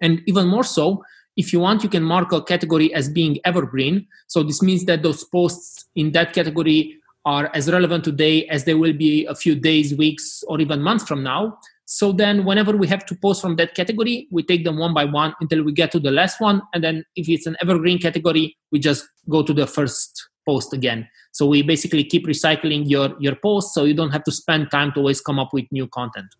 And 0.00 0.22
even 0.26 0.46
more 0.46 0.64
so, 0.64 1.02
if 1.36 1.52
you 1.52 1.58
want, 1.58 1.82
you 1.82 1.88
can 1.88 2.04
mark 2.04 2.32
a 2.32 2.40
category 2.40 2.94
as 2.94 3.08
being 3.08 3.38
evergreen. 3.44 4.06
So 4.28 4.44
this 4.44 4.62
means 4.62 4.84
that 4.84 5.02
those 5.02 5.24
posts 5.24 5.84
in 5.96 6.12
that 6.12 6.32
category 6.32 6.96
are 7.24 7.50
as 7.52 7.70
relevant 7.70 8.04
today 8.04 8.46
as 8.46 8.64
they 8.64 8.74
will 8.74 8.92
be 8.92 9.26
a 9.26 9.34
few 9.34 9.54
days, 9.56 9.94
weeks, 9.94 10.44
or 10.46 10.60
even 10.60 10.82
months 10.82 11.04
from 11.04 11.24
now. 11.24 11.58
So 11.86 12.12
then, 12.12 12.44
whenever 12.44 12.76
we 12.76 12.86
have 12.86 13.04
to 13.06 13.14
post 13.16 13.42
from 13.42 13.56
that 13.56 13.74
category, 13.74 14.28
we 14.30 14.42
take 14.42 14.64
them 14.64 14.78
one 14.78 14.94
by 14.94 15.04
one 15.04 15.34
until 15.40 15.64
we 15.64 15.72
get 15.72 15.90
to 15.92 16.00
the 16.00 16.10
last 16.10 16.40
one. 16.40 16.62
And 16.72 16.82
then, 16.84 17.04
if 17.16 17.28
it's 17.28 17.46
an 17.46 17.56
evergreen 17.60 17.98
category, 17.98 18.56
we 18.70 18.78
just 18.78 19.04
go 19.28 19.42
to 19.42 19.52
the 19.52 19.66
first 19.66 20.28
post 20.46 20.72
again. 20.72 21.08
So 21.32 21.46
we 21.46 21.62
basically 21.62 22.04
keep 22.04 22.26
recycling 22.26 22.88
your 22.88 23.14
your 23.18 23.36
posts, 23.36 23.74
so 23.74 23.84
you 23.84 23.94
don't 23.94 24.12
have 24.12 24.24
to 24.24 24.32
spend 24.32 24.70
time 24.70 24.92
to 24.92 25.00
always 25.00 25.20
come 25.20 25.38
up 25.38 25.52
with 25.52 25.66
new 25.70 25.88
content. 25.88 26.30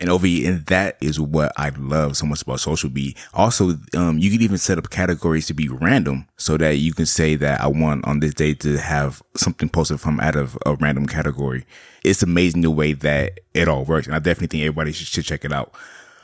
And 0.00 0.08
over 0.08 0.26
and 0.26 0.64
that 0.66 0.96
is 1.02 1.20
what 1.20 1.52
I 1.58 1.68
love 1.76 2.16
so 2.16 2.24
much 2.24 2.40
about 2.40 2.60
social 2.60 2.88
bee. 2.88 3.14
Also, 3.34 3.78
um, 3.94 4.18
you 4.18 4.30
can 4.30 4.40
even 4.40 4.56
set 4.56 4.78
up 4.78 4.88
categories 4.88 5.46
to 5.48 5.54
be 5.54 5.68
random 5.68 6.26
so 6.38 6.56
that 6.56 6.78
you 6.78 6.94
can 6.94 7.04
say 7.04 7.34
that 7.36 7.60
I 7.60 7.66
want 7.66 8.06
on 8.06 8.20
this 8.20 8.32
day 8.32 8.54
to 8.54 8.78
have 8.78 9.22
something 9.36 9.68
posted 9.68 10.00
from 10.00 10.18
out 10.18 10.36
of 10.36 10.56
a 10.64 10.74
random 10.76 11.06
category. 11.06 11.66
It's 12.02 12.22
amazing 12.22 12.62
the 12.62 12.70
way 12.70 12.94
that 12.94 13.40
it 13.52 13.68
all 13.68 13.84
works. 13.84 14.06
And 14.06 14.16
I 14.16 14.20
definitely 14.20 14.46
think 14.46 14.62
everybody 14.62 14.92
should, 14.92 15.06
should 15.06 15.26
check 15.26 15.44
it 15.44 15.52
out. 15.52 15.74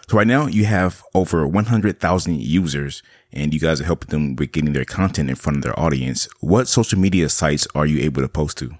So 0.08 0.16
right 0.16 0.26
now 0.26 0.46
you 0.46 0.64
have 0.64 1.02
over 1.14 1.46
100,000 1.46 2.40
users 2.40 3.02
and 3.32 3.52
you 3.52 3.60
guys 3.60 3.80
are 3.80 3.84
helping 3.84 4.08
them 4.08 4.36
with 4.36 4.52
getting 4.52 4.72
their 4.72 4.84
content 4.84 5.28
in 5.28 5.36
front 5.36 5.58
of 5.58 5.62
their 5.64 5.78
audience. 5.78 6.28
What 6.40 6.68
social 6.68 6.98
media 6.98 7.28
sites 7.28 7.66
are 7.74 7.84
you 7.84 8.02
able 8.04 8.22
to 8.22 8.28
post 8.28 8.56
to? 8.58 8.76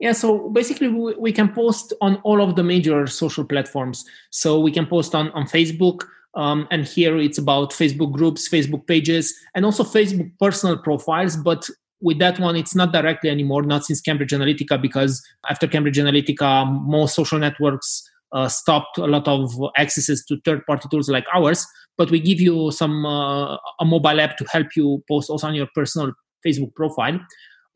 Yeah, 0.00 0.12
so 0.12 0.48
basically 0.50 0.88
we, 0.88 1.14
we 1.16 1.32
can 1.32 1.52
post 1.52 1.92
on 2.00 2.16
all 2.16 2.40
of 2.40 2.54
the 2.54 2.62
major 2.62 3.06
social 3.08 3.44
platforms. 3.44 4.04
So 4.30 4.60
we 4.60 4.70
can 4.70 4.86
post 4.86 5.14
on, 5.14 5.30
on 5.32 5.46
Facebook, 5.46 6.02
um, 6.34 6.68
and 6.70 6.84
here 6.84 7.18
it's 7.18 7.38
about 7.38 7.72
Facebook 7.72 8.12
groups, 8.12 8.48
Facebook 8.48 8.86
pages, 8.86 9.34
and 9.54 9.64
also 9.64 9.82
Facebook 9.82 10.30
personal 10.38 10.78
profiles. 10.78 11.36
But 11.36 11.68
with 12.00 12.20
that 12.20 12.38
one, 12.38 12.54
it's 12.54 12.76
not 12.76 12.92
directly 12.92 13.28
anymore, 13.28 13.62
not 13.62 13.84
since 13.84 14.00
Cambridge 14.00 14.30
Analytica, 14.30 14.80
because 14.80 15.20
after 15.50 15.66
Cambridge 15.66 15.98
Analytica, 15.98 16.70
most 16.86 17.16
social 17.16 17.40
networks 17.40 18.08
uh, 18.32 18.48
stopped 18.48 18.98
a 18.98 19.06
lot 19.06 19.26
of 19.26 19.52
accesses 19.76 20.24
to 20.26 20.38
third 20.44 20.64
party 20.66 20.86
tools 20.90 21.08
like 21.08 21.24
ours. 21.34 21.66
But 21.96 22.12
we 22.12 22.20
give 22.20 22.40
you 22.40 22.70
some 22.70 23.04
uh, 23.04 23.56
a 23.80 23.84
mobile 23.84 24.20
app 24.20 24.36
to 24.36 24.44
help 24.52 24.76
you 24.76 25.02
post 25.08 25.30
also 25.30 25.48
on 25.48 25.56
your 25.56 25.66
personal 25.74 26.12
Facebook 26.46 26.72
profile. 26.76 27.18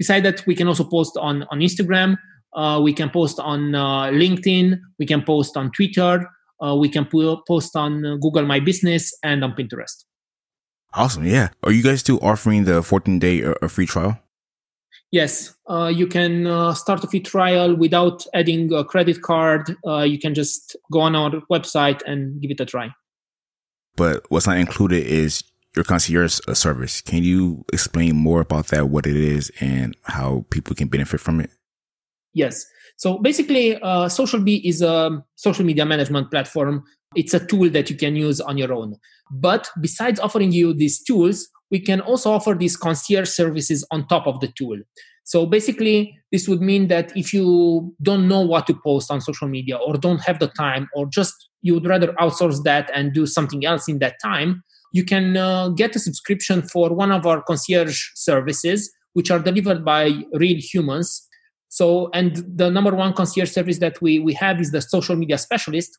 Besides 0.02 0.24
that, 0.24 0.44
we 0.48 0.56
can 0.56 0.66
also 0.66 0.82
post 0.82 1.16
on, 1.16 1.44
on 1.52 1.60
Instagram. 1.60 2.16
Uh, 2.54 2.80
we 2.82 2.92
can 2.92 3.08
post 3.08 3.38
on 3.38 3.72
uh, 3.72 4.06
LinkedIn. 4.06 4.80
We 4.98 5.06
can 5.06 5.22
post 5.22 5.56
on 5.56 5.70
Twitter. 5.70 6.28
Uh, 6.60 6.74
we 6.74 6.88
can 6.88 7.06
post 7.06 7.76
on 7.76 8.02
Google 8.18 8.44
My 8.44 8.58
Business 8.58 9.16
and 9.22 9.44
on 9.44 9.52
Pinterest. 9.52 10.04
Awesome. 10.94 11.24
Yeah. 11.24 11.50
Are 11.62 11.70
you 11.70 11.84
guys 11.84 12.00
still 12.00 12.18
offering 12.20 12.64
the 12.64 12.82
14 12.82 13.20
day 13.20 13.44
uh, 13.44 13.68
free 13.68 13.86
trial? 13.86 14.18
Yes. 15.12 15.54
Uh, 15.70 15.92
you 15.94 16.08
can 16.08 16.48
uh, 16.48 16.74
start 16.74 17.04
a 17.04 17.06
free 17.06 17.20
trial 17.20 17.76
without 17.76 18.26
adding 18.34 18.72
a 18.74 18.82
credit 18.84 19.22
card. 19.22 19.76
you 19.84 20.18
can 20.18 20.34
just 20.34 20.74
go 20.90 20.98
on 20.98 21.14
our 21.14 21.30
website 21.48 22.02
and 22.08 22.42
give 22.42 22.50
it 22.50 22.60
a 22.60 22.66
try. 22.66 22.90
But 23.94 24.24
what's 24.30 24.48
not 24.48 24.56
included 24.56 25.06
is 25.06 25.44
your 25.74 25.84
concierge 25.84 26.38
uh, 26.48 26.54
service. 26.54 27.00
Can 27.00 27.22
you 27.22 27.64
explain 27.72 28.16
more 28.16 28.40
about 28.40 28.68
that, 28.68 28.88
what 28.88 29.06
it 29.06 29.16
is, 29.16 29.50
and 29.60 29.96
how 30.02 30.44
people 30.50 30.74
can 30.74 30.88
benefit 30.88 31.20
from 31.20 31.40
it? 31.40 31.50
Yes. 32.34 32.64
So 32.96 33.18
basically, 33.18 33.80
uh, 33.80 34.08
Social 34.08 34.40
Bee 34.40 34.66
is 34.66 34.82
a 34.82 35.22
social 35.34 35.64
media 35.64 35.84
management 35.84 36.30
platform. 36.30 36.84
It's 37.14 37.34
a 37.34 37.44
tool 37.44 37.68
that 37.70 37.90
you 37.90 37.96
can 37.96 38.16
use 38.16 38.40
on 38.40 38.56
your 38.58 38.72
own. 38.72 38.96
But 39.30 39.68
besides 39.80 40.20
offering 40.20 40.52
you 40.52 40.74
these 40.74 41.02
tools, 41.02 41.48
we 41.70 41.80
can 41.80 42.00
also 42.00 42.32
offer 42.32 42.54
these 42.54 42.76
concierge 42.76 43.28
services 43.28 43.84
on 43.90 44.06
top 44.06 44.26
of 44.26 44.40
the 44.40 44.48
tool. 44.48 44.78
So 45.24 45.46
basically, 45.46 46.18
this 46.30 46.48
would 46.48 46.60
mean 46.60 46.88
that 46.88 47.16
if 47.16 47.32
you 47.32 47.94
don't 48.02 48.28
know 48.28 48.40
what 48.40 48.66
to 48.66 48.74
post 48.74 49.10
on 49.10 49.20
social 49.20 49.48
media 49.48 49.76
or 49.76 49.94
don't 49.94 50.20
have 50.20 50.38
the 50.38 50.48
time 50.48 50.88
or 50.94 51.06
just 51.06 51.34
you 51.62 51.74
would 51.74 51.86
rather 51.86 52.12
outsource 52.14 52.62
that 52.64 52.90
and 52.94 53.14
do 53.14 53.24
something 53.24 53.64
else 53.64 53.88
in 53.88 54.00
that 54.00 54.16
time, 54.22 54.62
you 54.92 55.04
can 55.04 55.36
uh, 55.36 55.70
get 55.70 55.96
a 55.96 55.98
subscription 55.98 56.62
for 56.62 56.90
one 56.94 57.10
of 57.10 57.26
our 57.26 57.42
concierge 57.42 58.10
services, 58.14 58.92
which 59.14 59.30
are 59.30 59.38
delivered 59.38 59.84
by 59.84 60.22
real 60.34 60.58
humans. 60.58 61.26
So, 61.68 62.10
and 62.12 62.44
the 62.46 62.70
number 62.70 62.94
one 62.94 63.14
concierge 63.14 63.50
service 63.50 63.78
that 63.78 64.00
we, 64.02 64.18
we 64.18 64.34
have 64.34 64.60
is 64.60 64.70
the 64.70 64.82
social 64.82 65.16
media 65.16 65.38
specialist, 65.38 65.98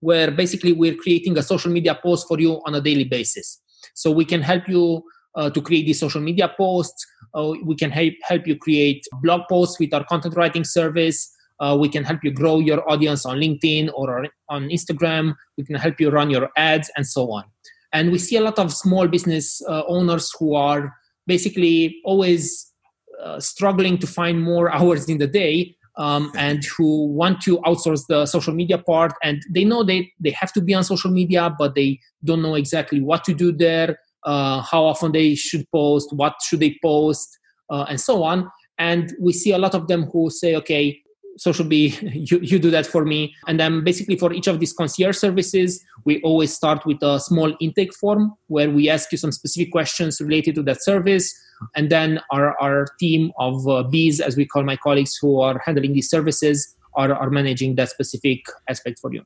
where 0.00 0.30
basically 0.30 0.72
we're 0.72 0.94
creating 0.94 1.38
a 1.38 1.42
social 1.42 1.72
media 1.72 1.98
post 2.02 2.28
for 2.28 2.38
you 2.38 2.60
on 2.66 2.74
a 2.74 2.80
daily 2.80 3.04
basis. 3.04 3.60
So 3.94 4.10
we 4.10 4.26
can 4.26 4.42
help 4.42 4.68
you 4.68 5.02
uh, 5.34 5.48
to 5.50 5.62
create 5.62 5.86
these 5.86 6.00
social 6.00 6.20
media 6.20 6.52
posts. 6.54 7.06
Uh, 7.34 7.52
we 7.64 7.74
can 7.76 7.90
help, 7.90 8.12
help 8.22 8.46
you 8.46 8.56
create 8.56 9.06
blog 9.22 9.42
posts 9.48 9.78
with 9.80 9.94
our 9.94 10.04
content 10.04 10.36
writing 10.36 10.64
service. 10.64 11.30
Uh, 11.60 11.76
we 11.78 11.88
can 11.88 12.04
help 12.04 12.24
you 12.24 12.30
grow 12.30 12.58
your 12.58 12.88
audience 12.90 13.24
on 13.24 13.38
LinkedIn 13.38 13.90
or 13.94 14.26
on 14.48 14.68
Instagram. 14.68 15.34
We 15.56 15.64
can 15.64 15.76
help 15.76 16.00
you 16.00 16.10
run 16.10 16.30
your 16.30 16.50
ads 16.56 16.90
and 16.96 17.06
so 17.06 17.30
on. 17.32 17.44
And 17.92 18.12
we 18.12 18.18
see 18.18 18.36
a 18.36 18.40
lot 18.40 18.58
of 18.58 18.72
small 18.72 19.08
business 19.08 19.62
uh, 19.68 19.82
owners 19.86 20.32
who 20.38 20.54
are 20.54 20.94
basically 21.26 22.00
always 22.04 22.72
uh, 23.22 23.40
struggling 23.40 23.98
to 23.98 24.06
find 24.06 24.42
more 24.42 24.70
hours 24.74 25.08
in 25.08 25.18
the 25.18 25.26
day 25.26 25.76
um, 25.96 26.32
and 26.36 26.64
who 26.76 27.06
want 27.06 27.40
to 27.42 27.58
outsource 27.58 28.06
the 28.08 28.26
social 28.26 28.54
media 28.54 28.78
part. 28.78 29.12
And 29.22 29.42
they 29.50 29.64
know 29.64 29.82
they, 29.82 30.12
they 30.20 30.30
have 30.30 30.52
to 30.54 30.60
be 30.60 30.74
on 30.74 30.84
social 30.84 31.10
media, 31.10 31.54
but 31.58 31.74
they 31.74 32.00
don't 32.24 32.42
know 32.42 32.54
exactly 32.54 33.00
what 33.00 33.24
to 33.24 33.34
do 33.34 33.52
there, 33.52 33.98
uh, 34.24 34.62
how 34.62 34.84
often 34.84 35.12
they 35.12 35.34
should 35.34 35.70
post, 35.70 36.12
what 36.12 36.34
should 36.42 36.60
they 36.60 36.78
post, 36.82 37.38
uh, 37.70 37.86
and 37.88 38.00
so 38.00 38.22
on. 38.22 38.50
And 38.78 39.14
we 39.20 39.32
see 39.32 39.52
a 39.52 39.58
lot 39.58 39.74
of 39.74 39.88
them 39.88 40.04
who 40.04 40.30
say, 40.30 40.56
okay, 40.56 41.02
social 41.40 41.64
bee 41.64 41.96
you, 42.30 42.38
you 42.40 42.58
do 42.58 42.70
that 42.70 42.86
for 42.86 43.04
me. 43.04 43.34
And 43.48 43.58
then 43.58 43.82
basically 43.82 44.16
for 44.16 44.32
each 44.32 44.46
of 44.46 44.60
these 44.60 44.72
concierge 44.72 45.16
services 45.16 45.82
we 46.04 46.20
always 46.22 46.54
start 46.54 46.84
with 46.84 47.02
a 47.02 47.18
small 47.18 47.56
intake 47.60 47.94
form 47.94 48.34
where 48.48 48.70
we 48.70 48.90
ask 48.90 49.10
you 49.10 49.18
some 49.18 49.32
specific 49.32 49.72
questions 49.72 50.20
related 50.20 50.54
to 50.56 50.62
that 50.64 50.82
service. 50.82 51.34
And 51.74 51.90
then 51.90 52.20
our, 52.30 52.58
our 52.60 52.86
team 52.98 53.32
of 53.38 53.66
uh, 53.66 53.82
bees 53.84 54.20
as 54.20 54.36
we 54.36 54.44
call 54.46 54.62
my 54.64 54.76
colleagues 54.76 55.16
who 55.16 55.40
are 55.40 55.60
handling 55.64 55.94
these 55.94 56.10
services 56.10 56.74
are, 56.94 57.12
are 57.14 57.30
managing 57.30 57.74
that 57.76 57.88
specific 57.88 58.40
aspect 58.68 58.98
for 58.98 59.12
you. 59.12 59.24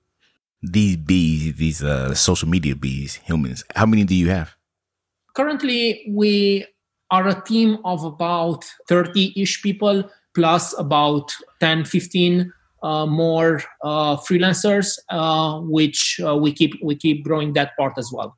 These 0.62 0.97
bees 0.97 1.56
these 1.56 1.83
uh, 1.83 2.14
social 2.14 2.49
media 2.49 2.76
bees 2.76 3.16
humans 3.25 3.64
how 3.75 3.87
many 3.87 4.04
do 4.04 4.14
you 4.14 4.30
have? 4.30 4.54
Currently 5.35 6.06
we 6.11 6.64
are 7.11 7.26
a 7.28 7.40
team 7.42 7.78
of 7.85 8.04
about 8.04 8.64
30-ish 8.88 9.62
people 9.62 10.04
plus 10.34 10.76
about 10.78 11.32
10, 11.60 11.84
15 11.84 12.52
uh, 12.82 13.06
more 13.06 13.62
uh, 13.82 14.16
freelancers, 14.16 14.98
uh, 15.08 15.58
which 15.60 16.20
uh, 16.24 16.36
we 16.36 16.52
keep 16.52 16.74
we 16.82 16.94
keep 16.94 17.24
growing 17.24 17.54
that 17.54 17.76
part 17.76 17.94
as 17.96 18.10
well. 18.12 18.36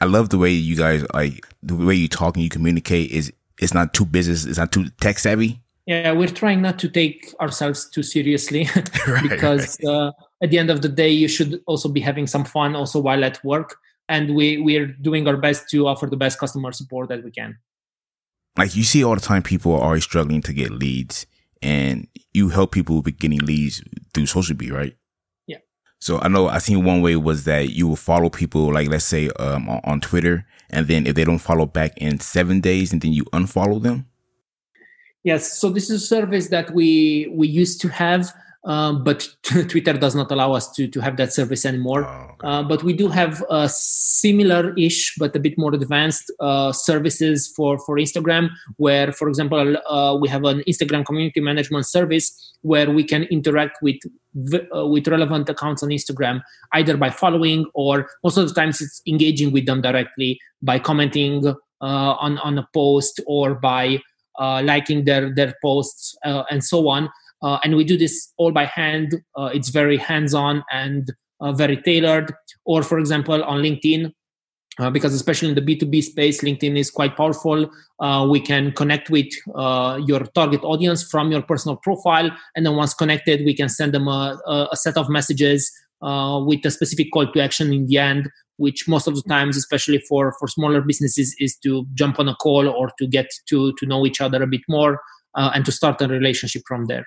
I 0.00 0.04
love 0.04 0.30
the 0.30 0.38
way 0.38 0.50
you 0.50 0.76
guys 0.76 1.04
like 1.12 1.46
the 1.62 1.74
way 1.74 1.94
you 1.94 2.08
talk 2.08 2.36
and 2.36 2.44
you 2.44 2.48
communicate. 2.48 3.10
Is 3.10 3.32
it's 3.58 3.74
not 3.74 3.92
too 3.92 4.04
business, 4.04 4.44
it's 4.44 4.58
not 4.58 4.70
too 4.70 4.88
tech 5.00 5.18
savvy. 5.18 5.60
Yeah, 5.86 6.12
we're 6.12 6.28
trying 6.28 6.62
not 6.62 6.78
to 6.78 6.88
take 6.88 7.34
ourselves 7.40 7.90
too 7.90 8.04
seriously 8.04 8.68
right, 9.08 9.28
because 9.28 9.76
right. 9.82 9.92
Uh, 9.92 10.12
at 10.40 10.50
the 10.50 10.58
end 10.58 10.70
of 10.70 10.80
the 10.80 10.88
day, 10.88 11.10
you 11.10 11.26
should 11.26 11.60
also 11.66 11.88
be 11.88 12.00
having 12.00 12.28
some 12.28 12.44
fun 12.44 12.76
also 12.76 13.00
while 13.00 13.24
at 13.24 13.42
work. 13.44 13.76
And 14.08 14.36
we 14.36 14.58
we're 14.58 14.86
doing 14.86 15.26
our 15.26 15.36
best 15.36 15.68
to 15.70 15.88
offer 15.88 16.06
the 16.06 16.16
best 16.16 16.38
customer 16.38 16.70
support 16.70 17.08
that 17.08 17.24
we 17.24 17.32
can 17.32 17.58
like 18.56 18.76
you 18.76 18.84
see 18.84 19.02
all 19.04 19.14
the 19.14 19.20
time 19.20 19.42
people 19.42 19.72
are 19.74 19.82
always 19.82 20.04
struggling 20.04 20.42
to 20.42 20.52
get 20.52 20.70
leads 20.70 21.26
and 21.62 22.08
you 22.32 22.48
help 22.48 22.72
people 22.72 23.00
with 23.00 23.18
getting 23.18 23.38
leads 23.38 23.82
through 24.12 24.26
social 24.26 24.56
media, 24.56 24.74
right? 24.74 24.96
Yeah. 25.46 25.58
So 26.00 26.18
I 26.20 26.28
know 26.28 26.48
I 26.48 26.58
seen 26.58 26.84
one 26.84 27.00
way 27.00 27.16
was 27.16 27.44
that 27.44 27.70
you 27.70 27.88
will 27.88 27.96
follow 27.96 28.28
people, 28.28 28.72
like 28.72 28.88
let's 28.88 29.04
say 29.04 29.30
um, 29.38 29.68
on, 29.68 29.80
on 29.84 30.00
Twitter, 30.00 30.46
and 30.70 30.86
then 30.88 31.06
if 31.06 31.14
they 31.14 31.24
don't 31.24 31.38
follow 31.38 31.66
back 31.66 31.92
in 31.96 32.20
seven 32.20 32.60
days, 32.60 32.92
and 32.92 33.00
then 33.00 33.12
you 33.12 33.24
unfollow 33.26 33.82
them. 33.82 34.06
Yes. 35.24 35.56
So 35.58 35.70
this 35.70 35.88
is 35.88 36.02
a 36.02 36.06
service 36.06 36.48
that 36.48 36.72
we 36.72 37.28
we 37.30 37.46
used 37.46 37.80
to 37.82 37.88
have 37.88 38.32
um, 38.64 39.02
but 39.02 39.28
Twitter 39.42 39.92
does 39.92 40.14
not 40.14 40.30
allow 40.30 40.52
us 40.52 40.70
to, 40.72 40.86
to 40.86 41.00
have 41.00 41.16
that 41.16 41.32
service 41.32 41.64
anymore. 41.66 42.04
Oh, 42.04 42.30
okay. 42.34 42.48
uh, 42.48 42.62
but 42.62 42.82
we 42.82 42.92
do 42.92 43.08
have 43.08 43.42
a 43.50 43.68
similar-ish, 43.68 45.16
but 45.18 45.34
a 45.34 45.40
bit 45.40 45.58
more 45.58 45.74
advanced 45.74 46.30
uh, 46.38 46.70
services 46.72 47.52
for, 47.56 47.78
for 47.78 47.96
Instagram, 47.96 48.50
where, 48.76 49.12
for 49.12 49.28
example, 49.28 49.76
uh, 49.88 50.16
we 50.16 50.28
have 50.28 50.44
an 50.44 50.62
Instagram 50.68 51.04
community 51.04 51.40
management 51.40 51.86
service 51.86 52.54
where 52.62 52.90
we 52.90 53.02
can 53.02 53.24
interact 53.24 53.78
with 53.82 53.96
uh, 54.74 54.86
with 54.86 55.08
relevant 55.08 55.48
accounts 55.48 55.82
on 55.82 55.90
Instagram, 55.90 56.40
either 56.72 56.96
by 56.96 57.10
following 57.10 57.66
or 57.74 58.08
most 58.24 58.38
of 58.38 58.48
the 58.48 58.54
times 58.54 58.80
it's 58.80 59.02
engaging 59.06 59.52
with 59.52 59.66
them 59.66 59.82
directly 59.82 60.40
by 60.62 60.78
commenting 60.78 61.46
uh, 61.48 61.54
on 61.80 62.38
on 62.38 62.56
a 62.56 62.66
post 62.72 63.20
or 63.26 63.54
by 63.54 64.00
uh, 64.38 64.62
liking 64.64 65.04
their 65.04 65.34
their 65.34 65.52
posts 65.60 66.16
and 66.24 66.64
so 66.64 66.88
on 66.88 67.10
uh, 67.42 67.58
and 67.64 67.76
we 67.76 67.84
do 67.84 67.96
this 67.96 68.32
all 68.36 68.52
by 68.52 68.64
hand. 68.64 69.20
Uh, 69.36 69.50
it's 69.52 69.68
very 69.68 69.96
hands-on 69.96 70.62
and 70.72 71.12
uh, 71.40 71.52
very 71.52 71.76
tailored. 71.76 72.32
Or, 72.64 72.82
for 72.82 72.98
example, 72.98 73.42
on 73.42 73.62
LinkedIn, 73.62 74.12
uh, 74.78 74.90
because 74.90 75.12
especially 75.12 75.48
in 75.48 75.54
the 75.54 75.60
B2B 75.60 76.02
space, 76.02 76.40
LinkedIn 76.40 76.78
is 76.78 76.90
quite 76.90 77.16
powerful. 77.16 77.68
Uh, 77.98 78.26
we 78.30 78.40
can 78.40 78.72
connect 78.72 79.10
with 79.10 79.26
uh, 79.54 80.00
your 80.06 80.20
target 80.34 80.62
audience 80.62 81.02
from 81.02 81.30
your 81.30 81.42
personal 81.42 81.76
profile. 81.76 82.30
And 82.54 82.64
then 82.64 82.76
once 82.76 82.94
connected, 82.94 83.44
we 83.44 83.54
can 83.54 83.68
send 83.68 83.92
them 83.92 84.08
a, 84.08 84.68
a 84.72 84.76
set 84.76 84.96
of 84.96 85.10
messages 85.10 85.70
with 86.00 86.64
a 86.64 86.70
specific 86.70 87.08
call 87.12 87.30
to 87.30 87.40
action 87.40 87.72
in 87.72 87.86
the 87.86 87.98
end, 87.98 88.30
which 88.56 88.88
most 88.88 89.06
of 89.06 89.14
the 89.14 89.22
times, 89.22 89.56
especially 89.56 89.98
for, 90.08 90.34
for 90.38 90.48
smaller 90.48 90.80
businesses, 90.80 91.36
is 91.38 91.56
to 91.58 91.86
jump 91.94 92.18
on 92.18 92.28
a 92.28 92.34
call 92.36 92.66
or 92.68 92.90
to 92.98 93.06
get 93.06 93.30
to, 93.48 93.72
to 93.78 93.86
know 93.86 94.06
each 94.06 94.20
other 94.20 94.42
a 94.42 94.46
bit 94.46 94.62
more 94.68 95.00
and 95.34 95.64
to 95.64 95.72
start 95.72 96.00
a 96.00 96.08
relationship 96.08 96.62
from 96.66 96.86
there. 96.86 97.06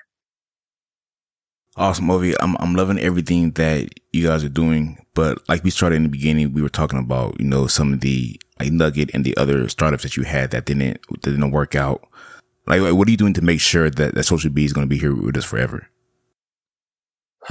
Awesome, 1.77 2.07
Ovi. 2.07 2.33
I'm 2.39 2.55
I'm 2.59 2.73
loving 2.73 2.99
everything 2.99 3.51
that 3.51 3.89
you 4.13 4.25
guys 4.25 4.43
are 4.43 4.49
doing. 4.49 5.05
But 5.13 5.47
like 5.49 5.63
we 5.63 5.69
started 5.69 5.97
in 5.97 6.03
the 6.03 6.09
beginning, 6.09 6.53
we 6.53 6.61
were 6.61 6.69
talking 6.69 6.99
about 6.99 7.39
you 7.39 7.45
know 7.45 7.67
some 7.67 7.93
of 7.93 7.99
the 7.99 8.39
like 8.59 8.71
Nugget 8.71 9.11
and 9.13 9.25
the 9.25 9.35
other 9.35 9.67
startups 9.67 10.03
that 10.03 10.15
you 10.15 10.23
had 10.23 10.51
that 10.51 10.65
didn't 10.65 11.01
that 11.09 11.31
didn't 11.31 11.51
work 11.51 11.75
out. 11.75 12.01
Like, 12.67 12.81
what 12.81 13.07
are 13.07 13.11
you 13.11 13.17
doing 13.17 13.33
to 13.33 13.43
make 13.43 13.59
sure 13.59 13.89
that 13.89 14.15
that 14.15 14.23
Social 14.23 14.49
Bee 14.49 14.65
is 14.65 14.73
going 14.73 14.87
to 14.87 14.89
be 14.89 14.97
here 14.97 15.13
with 15.13 15.37
us 15.37 15.45
forever? 15.45 15.89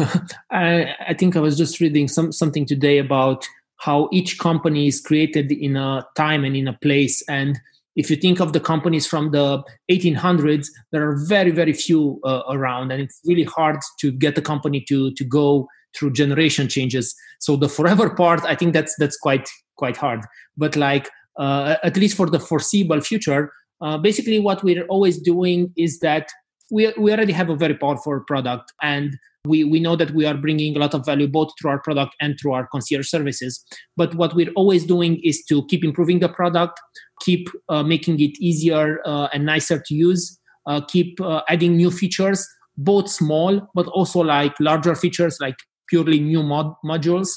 I 0.50 0.94
I 1.06 1.14
think 1.14 1.36
I 1.36 1.40
was 1.40 1.58
just 1.58 1.78
reading 1.80 2.08
some 2.08 2.32
something 2.32 2.64
today 2.64 2.98
about 2.98 3.46
how 3.76 4.08
each 4.10 4.38
company 4.38 4.86
is 4.86 5.00
created 5.00 5.52
in 5.52 5.76
a 5.76 6.06
time 6.16 6.44
and 6.44 6.56
in 6.56 6.66
a 6.66 6.72
place 6.72 7.22
and 7.28 7.60
if 7.96 8.10
you 8.10 8.16
think 8.16 8.40
of 8.40 8.52
the 8.52 8.60
companies 8.60 9.06
from 9.06 9.30
the 9.30 9.62
1800s 9.90 10.66
there 10.92 11.08
are 11.08 11.16
very 11.26 11.50
very 11.50 11.72
few 11.72 12.20
uh, 12.24 12.42
around 12.50 12.90
and 12.90 13.00
it's 13.00 13.20
really 13.26 13.44
hard 13.44 13.76
to 14.00 14.10
get 14.10 14.34
the 14.34 14.42
company 14.42 14.84
to 14.88 15.12
to 15.14 15.24
go 15.24 15.66
through 15.96 16.12
generation 16.12 16.68
changes. 16.68 17.14
So 17.38 17.54
the 17.56 17.68
forever 17.68 18.10
part 18.22 18.44
i 18.44 18.54
think 18.54 18.72
that's 18.72 18.94
that's 18.98 19.16
quite 19.16 19.48
quite 19.76 19.96
hard. 19.96 20.20
But 20.56 20.76
like 20.76 21.10
uh, 21.38 21.76
at 21.82 21.96
least 21.96 22.16
for 22.16 22.30
the 22.30 22.40
foreseeable 22.40 23.00
future 23.00 23.52
uh, 23.80 23.98
basically 23.98 24.38
what 24.38 24.62
we're 24.62 24.86
always 24.86 25.20
doing 25.20 25.72
is 25.76 25.98
that 26.00 26.28
we, 26.70 26.92
we 26.98 27.12
already 27.12 27.32
have 27.32 27.50
a 27.50 27.56
very 27.56 27.74
powerful 27.74 28.20
product 28.26 28.72
and 28.82 29.16
we, 29.46 29.62
we 29.62 29.78
know 29.78 29.94
that 29.94 30.12
we 30.12 30.24
are 30.24 30.34
bringing 30.34 30.74
a 30.74 30.78
lot 30.78 30.94
of 30.94 31.04
value 31.04 31.28
both 31.28 31.50
through 31.60 31.70
our 31.70 31.78
product 31.78 32.14
and 32.20 32.36
through 32.40 32.54
our 32.54 32.66
concierge 32.68 33.08
services. 33.08 33.62
But 33.96 34.14
what 34.14 34.34
we're 34.34 34.52
always 34.56 34.86
doing 34.86 35.20
is 35.22 35.44
to 35.50 35.66
keep 35.66 35.84
improving 35.84 36.20
the 36.20 36.30
product 36.30 36.80
keep 37.20 37.48
uh, 37.68 37.82
making 37.82 38.20
it 38.20 38.38
easier 38.40 39.00
uh, 39.06 39.28
and 39.32 39.46
nicer 39.46 39.82
to 39.86 39.94
use 39.94 40.38
uh, 40.66 40.80
keep 40.88 41.20
uh, 41.20 41.42
adding 41.48 41.76
new 41.76 41.90
features 41.90 42.46
both 42.76 43.08
small 43.08 43.68
but 43.74 43.86
also 43.88 44.20
like 44.20 44.54
larger 44.60 44.94
features 44.94 45.38
like 45.40 45.56
purely 45.88 46.20
new 46.20 46.42
mod- 46.42 46.74
modules 46.84 47.28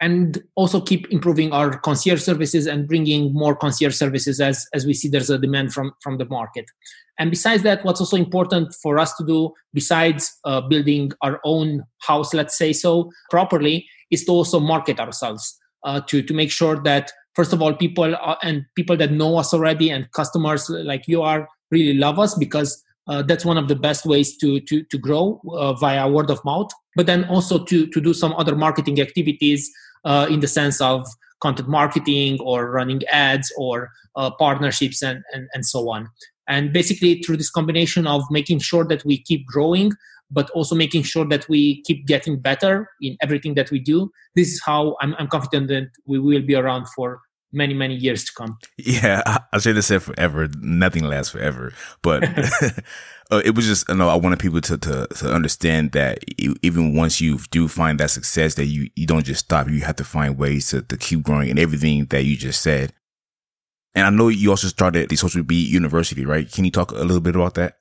and 0.00 0.42
also 0.54 0.80
keep 0.80 1.06
improving 1.10 1.52
our 1.52 1.78
concierge 1.78 2.22
services 2.22 2.66
and 2.66 2.88
bringing 2.88 3.32
more 3.34 3.54
concierge 3.54 3.94
services 3.94 4.40
as 4.40 4.66
as 4.72 4.86
we 4.86 4.94
see 4.94 5.08
there's 5.08 5.30
a 5.30 5.38
demand 5.38 5.72
from 5.72 5.92
from 6.02 6.18
the 6.18 6.24
market 6.26 6.64
and 7.18 7.30
besides 7.30 7.62
that 7.62 7.84
what's 7.84 8.00
also 8.00 8.16
important 8.16 8.74
for 8.82 8.98
us 8.98 9.14
to 9.16 9.24
do 9.24 9.52
besides 9.74 10.38
uh, 10.44 10.60
building 10.60 11.12
our 11.22 11.40
own 11.44 11.82
house 12.00 12.32
let's 12.34 12.56
say 12.56 12.72
so 12.72 13.10
properly 13.30 13.86
is 14.10 14.24
to 14.24 14.32
also 14.32 14.60
market 14.60 14.98
ourselves 15.00 15.58
uh, 15.84 16.00
to 16.00 16.22
to 16.22 16.34
make 16.34 16.50
sure 16.50 16.82
that 16.82 17.12
first 17.34 17.52
of 17.52 17.62
all 17.62 17.74
people 17.74 18.14
are, 18.16 18.38
and 18.42 18.64
people 18.74 18.96
that 18.96 19.12
know 19.12 19.36
us 19.36 19.54
already 19.54 19.90
and 19.90 20.10
customers 20.12 20.68
like 20.70 21.06
you 21.06 21.22
are 21.22 21.48
really 21.70 21.94
love 21.94 22.18
us 22.18 22.34
because 22.34 22.82
uh, 23.06 23.22
that's 23.22 23.44
one 23.44 23.58
of 23.58 23.68
the 23.68 23.76
best 23.76 24.06
ways 24.06 24.36
to 24.36 24.60
to 24.60 24.82
to 24.84 24.98
grow 24.98 25.40
uh, 25.52 25.72
via 25.74 26.08
word 26.08 26.30
of 26.30 26.44
mouth 26.44 26.70
but 26.96 27.06
then 27.06 27.24
also 27.24 27.64
to 27.64 27.86
to 27.86 28.00
do 28.00 28.12
some 28.12 28.32
other 28.34 28.56
marketing 28.56 29.00
activities 29.00 29.70
uh, 30.04 30.26
in 30.30 30.40
the 30.40 30.48
sense 30.48 30.80
of 30.80 31.06
content 31.40 31.68
marketing 31.68 32.38
or 32.40 32.70
running 32.70 33.02
ads 33.10 33.52
or 33.56 33.90
uh, 34.16 34.30
partnerships 34.30 35.02
and, 35.02 35.22
and, 35.32 35.48
and 35.54 35.66
so 35.66 35.90
on. 35.90 36.08
And 36.50 36.72
basically, 36.72 37.22
through 37.22 37.36
this 37.36 37.48
combination 37.48 38.08
of 38.08 38.24
making 38.28 38.58
sure 38.58 38.84
that 38.86 39.04
we 39.04 39.22
keep 39.22 39.46
growing, 39.46 39.92
but 40.32 40.50
also 40.50 40.74
making 40.74 41.04
sure 41.04 41.24
that 41.28 41.48
we 41.48 41.80
keep 41.82 42.06
getting 42.08 42.40
better 42.40 42.90
in 43.00 43.16
everything 43.22 43.54
that 43.54 43.70
we 43.70 43.78
do, 43.78 44.10
this 44.34 44.48
is 44.48 44.60
how 44.66 44.96
I'm, 45.00 45.14
I'm 45.18 45.28
confident 45.28 45.68
that 45.68 45.90
we 46.06 46.18
will 46.18 46.42
be 46.42 46.56
around 46.56 46.86
for 46.88 47.20
many 47.52 47.74
many 47.74 47.94
years 47.94 48.24
to 48.24 48.32
come. 48.36 48.56
Yeah 48.78 49.22
i, 49.26 49.40
I 49.52 49.58
should 49.58 49.74
have 49.74 49.84
said 49.84 50.02
forever 50.02 50.48
nothing 50.60 51.04
lasts 51.04 51.32
forever. 51.32 51.72
But 52.02 52.22
uh, 53.30 53.42
it 53.44 53.54
was 53.56 53.66
just 53.66 53.88
you 53.88 53.96
know 53.96 54.08
i 54.08 54.14
wanted 54.14 54.38
people 54.38 54.60
to, 54.60 54.78
to 54.78 55.06
to 55.08 55.32
understand 55.32 55.92
that 55.92 56.24
even 56.38 56.94
once 56.94 57.20
you 57.20 57.38
do 57.50 57.66
find 57.66 57.98
that 57.98 58.10
success 58.10 58.54
that 58.54 58.66
you 58.66 58.88
you 58.94 59.06
don't 59.06 59.24
just 59.24 59.46
stop. 59.46 59.68
You 59.68 59.80
have 59.80 59.96
to 59.96 60.04
find 60.04 60.38
ways 60.38 60.70
to, 60.70 60.82
to 60.82 60.96
keep 60.96 61.22
growing 61.22 61.50
and 61.50 61.58
everything 61.58 62.06
that 62.06 62.24
you 62.24 62.36
just 62.36 62.62
said 62.62 62.92
and 63.94 64.06
i 64.06 64.10
know 64.10 64.28
you 64.28 64.50
also 64.50 64.68
started 64.68 65.08
the 65.08 65.16
social 65.16 65.42
bee 65.42 65.66
university 65.66 66.24
right? 66.24 66.50
Can 66.50 66.64
you 66.64 66.70
talk 66.70 66.92
a 66.92 66.96
little 66.96 67.20
bit 67.20 67.36
about 67.36 67.54
that? 67.54 67.76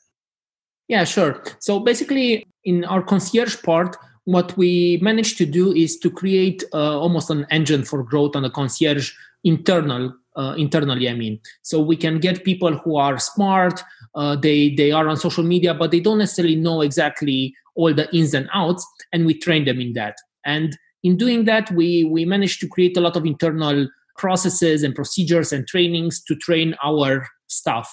Yeah 0.88 1.04
sure. 1.04 1.44
So 1.60 1.80
basically 1.80 2.46
in 2.64 2.86
our 2.86 3.02
concierge 3.02 3.62
part 3.62 3.96
what 4.26 4.56
we 4.58 5.00
managed 5.02 5.38
to 5.38 5.46
do 5.46 5.74
is 5.74 5.98
to 5.98 6.10
create 6.12 6.64
uh, 6.74 7.00
almost 7.00 7.30
an 7.30 7.48
engine 7.50 7.84
for 7.84 8.04
growth 8.04 8.36
on 8.36 8.44
the 8.44 8.50
concierge 8.50 9.12
internal 9.44 10.14
uh, 10.36 10.54
internally 10.58 11.10
i 11.10 11.14
mean. 11.14 11.40
So 11.62 11.82
we 11.82 11.96
can 11.96 12.20
get 12.20 12.44
people 12.44 12.74
who 12.78 12.98
are 12.98 13.20
smart 13.20 13.84
uh, 14.16 14.36
they 14.36 14.76
they 14.76 14.92
are 14.92 15.08
on 15.08 15.18
social 15.18 15.44
media 15.44 15.74
but 15.74 15.92
they 15.92 16.00
don't 16.00 16.18
necessarily 16.18 16.56
know 16.56 16.82
exactly 16.82 17.54
all 17.76 17.94
the 17.94 18.14
ins 18.16 18.34
and 18.34 18.50
outs 18.54 18.86
and 19.14 19.26
we 19.26 19.34
train 19.34 19.66
them 19.66 19.80
in 19.80 19.94
that. 19.94 20.16
And 20.46 20.78
in 21.04 21.18
doing 21.18 21.46
that 21.46 21.72
we 21.72 22.04
we 22.06 22.26
managed 22.26 22.60
to 22.62 22.68
create 22.68 22.98
a 22.98 23.02
lot 23.02 23.16
of 23.16 23.26
internal 23.26 23.88
processes 24.20 24.84
and 24.84 24.94
procedures 24.94 25.52
and 25.52 25.68
trainings 25.68 26.22
to 26.22 26.36
train 26.36 26.76
our 26.84 27.26
staff 27.48 27.90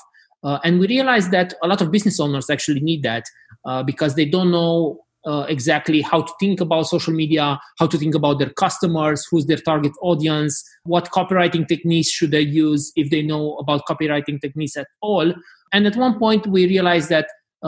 uh, 0.46 0.58
and 0.62 0.78
we 0.78 0.86
realized 0.86 1.32
that 1.32 1.54
a 1.62 1.66
lot 1.66 1.80
of 1.80 1.90
business 1.90 2.20
owners 2.20 2.48
actually 2.50 2.80
need 2.80 3.02
that 3.02 3.24
uh, 3.64 3.82
because 3.82 4.14
they 4.14 4.24
don't 4.24 4.50
know 4.50 5.00
uh, 5.26 5.44
exactly 5.48 6.00
how 6.00 6.22
to 6.22 6.32
think 6.38 6.60
about 6.60 6.84
social 6.84 7.12
media, 7.12 7.58
how 7.80 7.86
to 7.86 7.98
think 7.98 8.14
about 8.14 8.38
their 8.38 8.50
customers, 8.50 9.26
who's 9.28 9.46
their 9.46 9.56
target 9.56 9.90
audience, 10.02 10.62
what 10.84 11.10
copywriting 11.10 11.66
techniques 11.66 12.08
should 12.08 12.30
they 12.30 12.42
use 12.42 12.92
if 12.94 13.10
they 13.10 13.22
know 13.22 13.56
about 13.56 13.82
copywriting 13.88 14.40
techniques 14.40 14.76
at 14.76 14.86
all. 15.00 15.34
And 15.72 15.84
at 15.84 15.96
one 15.96 16.16
point, 16.16 16.46
we 16.46 16.66
realized 16.66 17.08
that 17.08 17.26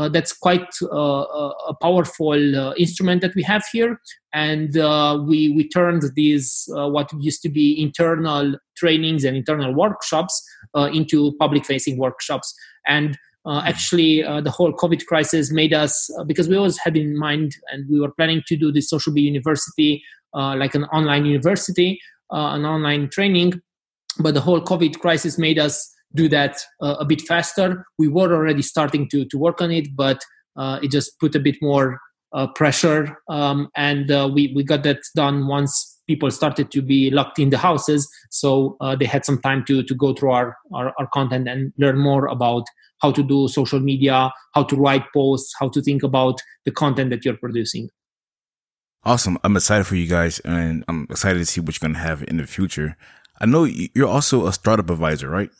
that's 0.08 0.32
quite 0.32 0.68
uh, 0.82 1.50
a 1.72 1.74
powerful 1.80 2.56
uh, 2.56 2.74
instrument 2.74 3.22
that 3.22 3.34
we 3.34 3.42
have 3.42 3.64
here, 3.72 3.98
and 4.32 4.76
uh, 4.76 5.18
we 5.26 5.48
we 5.56 5.68
turned 5.68 6.02
these 6.14 6.68
uh, 6.76 6.88
what 6.88 7.10
used 7.18 7.42
to 7.42 7.48
be 7.48 7.80
internal 7.80 8.54
trainings 8.76 9.24
and 9.24 9.36
internal 9.36 9.74
workshops 9.74 10.34
into 10.92 11.32
public-facing 11.40 11.98
workshops. 11.98 12.54
And 12.86 13.18
uh, 13.48 13.62
actually, 13.64 14.22
uh, 14.22 14.40
the 14.40 14.50
whole 14.50 14.72
COVID 14.74 15.06
crisis 15.06 15.50
made 15.50 15.72
us, 15.72 16.10
uh, 16.18 16.24
because 16.24 16.48
we 16.48 16.56
always 16.56 16.76
had 16.76 16.96
in 16.96 17.16
mind 17.16 17.56
and 17.72 17.88
we 17.88 17.98
were 17.98 18.10
planning 18.10 18.42
to 18.46 18.56
do 18.56 18.70
this 18.70 18.90
social 18.90 19.12
bee 19.12 19.22
university, 19.22 20.02
uh, 20.34 20.54
like 20.56 20.74
an 20.74 20.84
online 20.86 21.24
university, 21.24 21.98
uh, 22.30 22.52
an 22.52 22.66
online 22.66 23.08
training. 23.08 23.54
But 24.18 24.34
the 24.34 24.40
whole 24.42 24.60
COVID 24.60 24.98
crisis 24.98 25.38
made 25.38 25.58
us 25.58 25.90
do 26.14 26.28
that 26.28 26.60
uh, 26.80 26.96
a 26.98 27.04
bit 27.04 27.22
faster. 27.22 27.84
We 27.98 28.08
were 28.08 28.34
already 28.34 28.62
starting 28.62 29.08
to, 29.10 29.24
to 29.26 29.38
work 29.38 29.60
on 29.60 29.70
it, 29.70 29.94
but 29.94 30.20
it 30.82 30.90
just 30.90 31.18
put 31.20 31.34
a 31.34 31.40
bit 31.40 31.56
more 31.62 32.00
pressure. 32.54 33.16
Um, 33.28 33.68
and 33.76 34.08
we, 34.34 34.52
we 34.54 34.64
got 34.64 34.82
that 34.82 35.00
done 35.14 35.46
once 35.46 36.00
people 36.08 36.30
started 36.30 36.70
to 36.72 36.82
be 36.82 37.10
locked 37.10 37.38
in 37.38 37.50
the 37.50 37.58
houses. 37.58 38.08
So 38.30 38.76
they 38.98 39.04
had 39.04 39.24
some 39.24 39.40
time 39.40 39.64
to, 39.66 39.82
to 39.82 39.94
go 39.94 40.14
through 40.14 40.30
our, 40.32 40.56
our, 40.74 40.92
our 40.98 41.06
content 41.12 41.48
and 41.48 41.72
learn 41.78 41.98
more 41.98 42.26
about 42.26 42.64
how 43.00 43.12
to 43.12 43.22
do 43.22 43.48
social 43.48 43.80
media, 43.80 44.32
how 44.54 44.64
to 44.64 44.76
write 44.76 45.04
posts, 45.14 45.54
how 45.58 45.68
to 45.68 45.80
think 45.80 46.02
about 46.02 46.40
the 46.64 46.70
content 46.70 47.10
that 47.10 47.24
you're 47.24 47.36
producing. 47.36 47.88
Awesome. 49.04 49.38
I'm 49.44 49.56
excited 49.56 49.86
for 49.86 49.94
you 49.94 50.08
guys 50.08 50.40
and 50.40 50.84
I'm 50.88 51.06
excited 51.08 51.38
to 51.38 51.46
see 51.46 51.60
what 51.60 51.80
you're 51.80 51.88
going 51.88 51.94
to 51.94 52.06
have 52.06 52.24
in 52.26 52.38
the 52.38 52.46
future. 52.46 52.96
I 53.40 53.46
know 53.46 53.64
you're 53.64 54.08
also 54.08 54.46
a 54.46 54.52
startup 54.52 54.90
advisor, 54.90 55.28
right? 55.28 55.50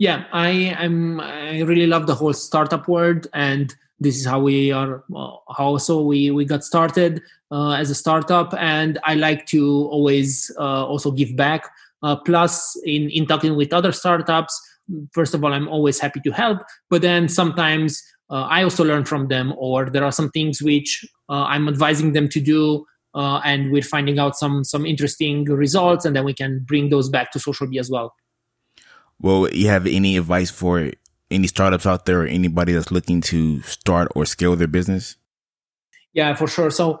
Yeah, 0.00 0.24
I 0.32 0.48
am. 0.78 1.20
I 1.20 1.60
really 1.60 1.86
love 1.86 2.06
the 2.06 2.14
whole 2.14 2.32
startup 2.32 2.88
world, 2.88 3.26
and 3.34 3.74
this 3.98 4.16
is 4.16 4.24
how 4.24 4.40
we 4.40 4.72
are. 4.72 5.04
Uh, 5.14 5.36
how 5.54 5.66
also 5.66 6.00
we 6.00 6.30
we 6.30 6.46
got 6.46 6.64
started 6.64 7.20
uh, 7.50 7.72
as 7.72 7.90
a 7.90 7.94
startup, 7.94 8.54
and 8.54 8.98
I 9.04 9.14
like 9.16 9.44
to 9.48 9.62
always 9.92 10.50
uh, 10.58 10.86
also 10.86 11.10
give 11.10 11.36
back. 11.36 11.68
Uh, 12.02 12.16
plus, 12.16 12.80
in 12.86 13.10
in 13.10 13.26
talking 13.26 13.56
with 13.56 13.74
other 13.74 13.92
startups, 13.92 14.58
first 15.12 15.34
of 15.34 15.44
all 15.44 15.52
i'm 15.52 15.68
always 15.68 16.00
happy 16.00 16.18
to 16.20 16.32
help 16.32 16.58
but 16.88 17.00
then 17.00 17.28
sometimes 17.28 18.02
uh, 18.30 18.42
i 18.50 18.64
also 18.64 18.84
learn 18.84 19.04
from 19.04 19.28
them 19.28 19.54
or 19.56 19.88
there 19.88 20.02
are 20.02 20.10
some 20.10 20.28
things 20.30 20.60
which 20.60 21.06
uh, 21.28 21.44
i'm 21.44 21.68
advising 21.68 22.12
them 22.12 22.28
to 22.28 22.40
do 22.40 22.84
and 23.14 23.70
we're 23.70 23.82
finding 23.82 24.18
out 24.18 24.36
some 24.36 24.64
some 24.64 24.84
interesting 24.84 25.44
results 25.44 26.04
and 26.04 26.16
then 26.16 26.24
we 26.24 26.34
can 26.34 26.58
bring 26.66 26.90
those 26.90 27.08
back 27.08 27.30
to 27.30 27.38
social 27.38 27.68
bee 27.68 27.78
as 27.78 27.88
well 27.88 28.12
well 29.20 29.48
you 29.52 29.68
have 29.68 29.86
any 29.86 30.16
advice 30.16 30.50
for 30.50 30.90
any 31.30 31.46
startups 31.46 31.86
out 31.86 32.06
there 32.06 32.22
or 32.22 32.26
anybody 32.26 32.72
that's 32.72 32.90
looking 32.90 33.20
to 33.20 33.60
start 33.62 34.08
or 34.14 34.26
scale 34.26 34.56
their 34.56 34.68
business? 34.68 35.16
Yeah 36.12 36.34
for 36.34 36.48
sure. 36.48 36.70
So 36.70 37.00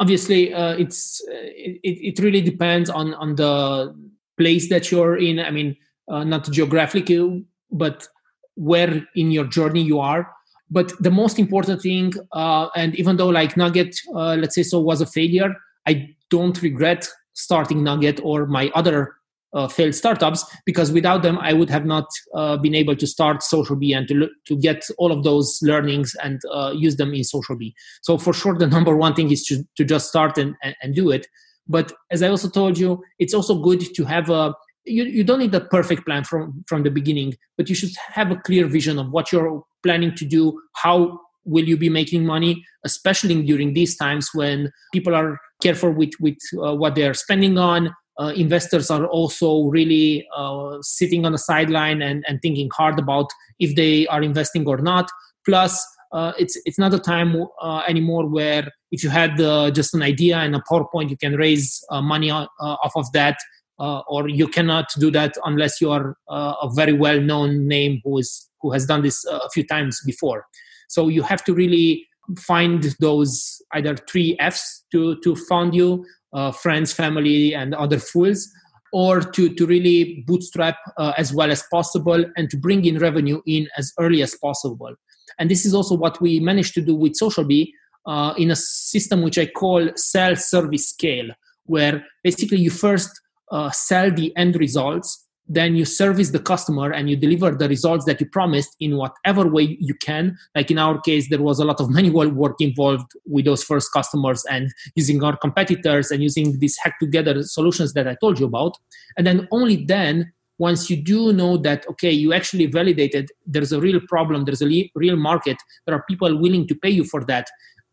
obviously 0.00 0.52
uh, 0.52 0.74
it's 0.76 1.22
it, 1.28 1.80
it 1.82 2.18
really 2.18 2.40
depends 2.40 2.88
on 2.90 3.14
on 3.14 3.36
the 3.36 3.94
place 4.38 4.68
that 4.68 4.90
you're 4.90 5.16
in. 5.16 5.38
I 5.38 5.50
mean 5.50 5.76
uh, 6.08 6.24
not 6.24 6.50
geographically, 6.50 7.44
but 7.70 8.06
where 8.54 9.06
in 9.14 9.30
your 9.30 9.44
journey 9.44 9.82
you 9.82 10.00
are. 10.00 10.32
But 10.70 10.92
the 11.00 11.10
most 11.10 11.38
important 11.38 11.82
thing, 11.82 12.12
uh, 12.32 12.68
and 12.74 12.96
even 12.96 13.16
though 13.16 13.28
like 13.28 13.56
Nugget, 13.56 13.96
uh, 14.14 14.34
let's 14.34 14.54
say 14.54 14.64
so, 14.64 14.80
was 14.80 15.00
a 15.00 15.06
failure, 15.06 15.54
I 15.86 16.14
don't 16.28 16.60
regret 16.60 17.08
starting 17.34 17.84
Nugget 17.84 18.20
or 18.24 18.46
my 18.46 18.72
other 18.74 19.14
uh, 19.54 19.68
failed 19.68 19.94
startups 19.94 20.44
because 20.64 20.92
without 20.92 21.22
them 21.22 21.38
I 21.38 21.52
would 21.52 21.70
have 21.70 21.86
not 21.86 22.06
uh, 22.34 22.56
been 22.56 22.74
able 22.74 22.96
to 22.96 23.06
start 23.06 23.38
SocialBee 23.38 23.96
and 23.96 24.08
to 24.08 24.28
to 24.46 24.56
get 24.56 24.84
all 24.98 25.12
of 25.12 25.24
those 25.24 25.58
learnings 25.62 26.14
and 26.22 26.40
uh, 26.52 26.72
use 26.76 26.96
them 26.96 27.14
in 27.14 27.22
SocialBee. 27.22 27.72
So 28.02 28.18
for 28.18 28.32
sure, 28.32 28.56
the 28.56 28.66
number 28.76 28.96
one 28.96 29.14
thing 29.14 29.30
is 29.30 29.44
to, 29.46 29.64
to 29.76 29.84
just 29.84 30.08
start 30.08 30.38
and, 30.38 30.54
and, 30.62 30.74
and 30.82 30.94
do 30.94 31.10
it. 31.10 31.26
But 31.68 31.92
as 32.10 32.22
I 32.22 32.28
also 32.28 32.48
told 32.48 32.78
you, 32.78 33.02
it's 33.18 33.34
also 33.34 33.60
good 33.60 33.82
to 33.94 34.04
have 34.04 34.30
a 34.30 34.54
you, 34.84 35.02
you 35.02 35.24
don't 35.24 35.40
need 35.40 35.54
a 35.54 35.60
perfect 35.60 36.06
plan 36.06 36.24
from 36.24 36.64
from 36.68 36.82
the 36.82 36.90
beginning, 36.90 37.34
but 37.56 37.68
you 37.68 37.74
should 37.74 37.90
have 38.08 38.30
a 38.30 38.36
clear 38.36 38.66
vision 38.66 38.98
of 38.98 39.10
what 39.10 39.32
you're 39.32 39.62
planning 39.82 40.14
to 40.14 40.24
do, 40.24 40.60
how 40.74 41.18
will 41.44 41.64
you 41.64 41.76
be 41.76 41.88
making 41.88 42.26
money, 42.26 42.64
especially 42.84 43.40
during 43.42 43.72
these 43.72 43.96
times 43.96 44.28
when 44.34 44.70
people 44.92 45.14
are 45.14 45.38
careful 45.62 45.90
with 45.90 46.10
with 46.20 46.38
uh, 46.62 46.74
what 46.74 46.94
they 46.94 47.06
are 47.06 47.14
spending 47.14 47.58
on 47.58 47.94
uh, 48.18 48.32
investors 48.36 48.90
are 48.90 49.06
also 49.06 49.64
really 49.64 50.26
uh, 50.36 50.78
sitting 50.80 51.26
on 51.26 51.32
the 51.32 51.38
sideline 51.38 52.02
and, 52.02 52.24
and 52.26 52.40
thinking 52.42 52.70
hard 52.74 52.98
about 52.98 53.26
if 53.58 53.74
they 53.76 54.06
are 54.08 54.22
investing 54.22 54.66
or 54.66 54.78
not. 54.78 55.10
Plus, 55.44 55.84
uh, 56.12 56.32
it's 56.38 56.58
it's 56.64 56.78
not 56.78 56.94
a 56.94 56.98
time 56.98 57.36
uh, 57.60 57.82
anymore 57.86 58.26
where 58.28 58.70
if 58.90 59.02
you 59.02 59.10
had 59.10 59.40
uh, 59.40 59.70
just 59.70 59.94
an 59.94 60.02
idea 60.02 60.38
and 60.38 60.54
a 60.54 60.62
PowerPoint, 60.70 61.10
you 61.10 61.16
can 61.16 61.34
raise 61.34 61.84
uh, 61.90 62.00
money 62.00 62.30
off 62.30 62.92
of 62.96 63.10
that, 63.12 63.36
or 63.78 64.28
you 64.28 64.48
cannot 64.48 64.86
do 64.98 65.10
that 65.10 65.34
unless 65.44 65.80
you 65.80 65.90
are 65.90 66.16
a 66.28 66.68
very 66.74 66.92
well-known 66.92 67.66
name 67.68 68.00
who 68.04 68.18
is 68.18 68.48
who 68.62 68.72
has 68.72 68.86
done 68.86 69.02
this 69.02 69.24
a 69.26 69.50
few 69.50 69.66
times 69.66 70.00
before. 70.06 70.46
So 70.88 71.08
you 71.08 71.22
have 71.22 71.44
to 71.44 71.52
really 71.52 72.06
find 72.38 72.82
those 73.00 73.60
either 73.74 73.96
three 73.96 74.36
Fs 74.40 74.84
to 74.92 75.16
to 75.22 75.36
fund 75.36 75.74
you 75.74 76.04
uh, 76.32 76.52
friends, 76.52 76.92
family, 76.92 77.54
and 77.54 77.74
other 77.74 77.98
fools, 77.98 78.50
or 78.92 79.20
to, 79.20 79.52
to 79.54 79.66
really 79.66 80.24
bootstrap 80.26 80.76
uh, 80.96 81.12
as 81.16 81.32
well 81.32 81.50
as 81.50 81.62
possible 81.70 82.24
and 82.36 82.50
to 82.50 82.56
bring 82.56 82.84
in 82.84 82.98
revenue 82.98 83.40
in 83.46 83.68
as 83.76 83.92
early 83.98 84.22
as 84.22 84.34
possible. 84.36 84.94
And 85.38 85.50
this 85.50 85.66
is 85.66 85.74
also 85.74 85.94
what 85.94 86.20
we 86.20 86.40
managed 86.40 86.74
to 86.74 86.80
do 86.80 86.94
with 86.94 87.12
SocialBee 87.20 87.72
uh, 88.06 88.34
in 88.38 88.50
a 88.50 88.56
system 88.56 89.22
which 89.22 89.38
I 89.38 89.46
call 89.46 89.90
sell 89.96 90.36
service 90.36 90.88
scale, 90.88 91.30
where 91.64 92.04
basically 92.22 92.58
you 92.58 92.70
first 92.70 93.10
uh, 93.50 93.70
sell 93.70 94.10
the 94.10 94.34
end 94.36 94.56
results 94.56 95.25
then 95.48 95.76
you 95.76 95.84
service 95.84 96.30
the 96.30 96.38
customer 96.38 96.92
and 96.92 97.08
you 97.08 97.16
deliver 97.16 97.52
the 97.52 97.68
results 97.68 98.04
that 98.06 98.20
you 98.20 98.26
promised 98.26 98.76
in 98.80 98.96
whatever 98.96 99.48
way 99.48 99.76
you 99.80 99.94
can. 99.94 100.36
Like 100.54 100.70
in 100.70 100.78
our 100.78 101.00
case 101.00 101.28
there 101.28 101.42
was 101.42 101.58
a 101.58 101.64
lot 101.64 101.80
of 101.80 101.90
manual 101.98 102.28
work 102.28 102.56
involved 102.60 103.10
with 103.26 103.44
those 103.44 103.62
first 103.62 103.92
customers 103.92 104.44
and 104.50 104.72
using 104.94 105.22
our 105.22 105.36
competitors 105.36 106.10
and 106.10 106.22
using 106.22 106.58
these 106.58 106.76
hack 106.82 106.98
together 106.98 107.42
solutions 107.42 107.92
that 107.92 108.08
i 108.08 108.16
told 108.20 108.40
you 108.40 108.46
about. 108.46 108.76
And 109.16 109.26
then 109.26 109.48
only 109.50 109.84
then 109.84 110.32
once 110.58 110.88
you 110.88 110.96
do 110.96 111.32
know 111.32 111.58
that 111.58 111.86
okay 111.86 112.10
you 112.10 112.32
actually 112.32 112.64
validated 112.64 113.28
there's 113.44 113.72
a 113.72 113.80
real 113.80 114.00
problem 114.08 114.46
there's 114.46 114.62
a 114.62 114.90
real 114.94 115.16
market 115.16 115.58
there 115.84 115.94
are 115.94 116.02
people 116.08 116.34
willing 116.40 116.66
to 116.66 116.74
pay 116.74 116.88
you 116.88 117.04
for 117.04 117.22
that 117.24 117.46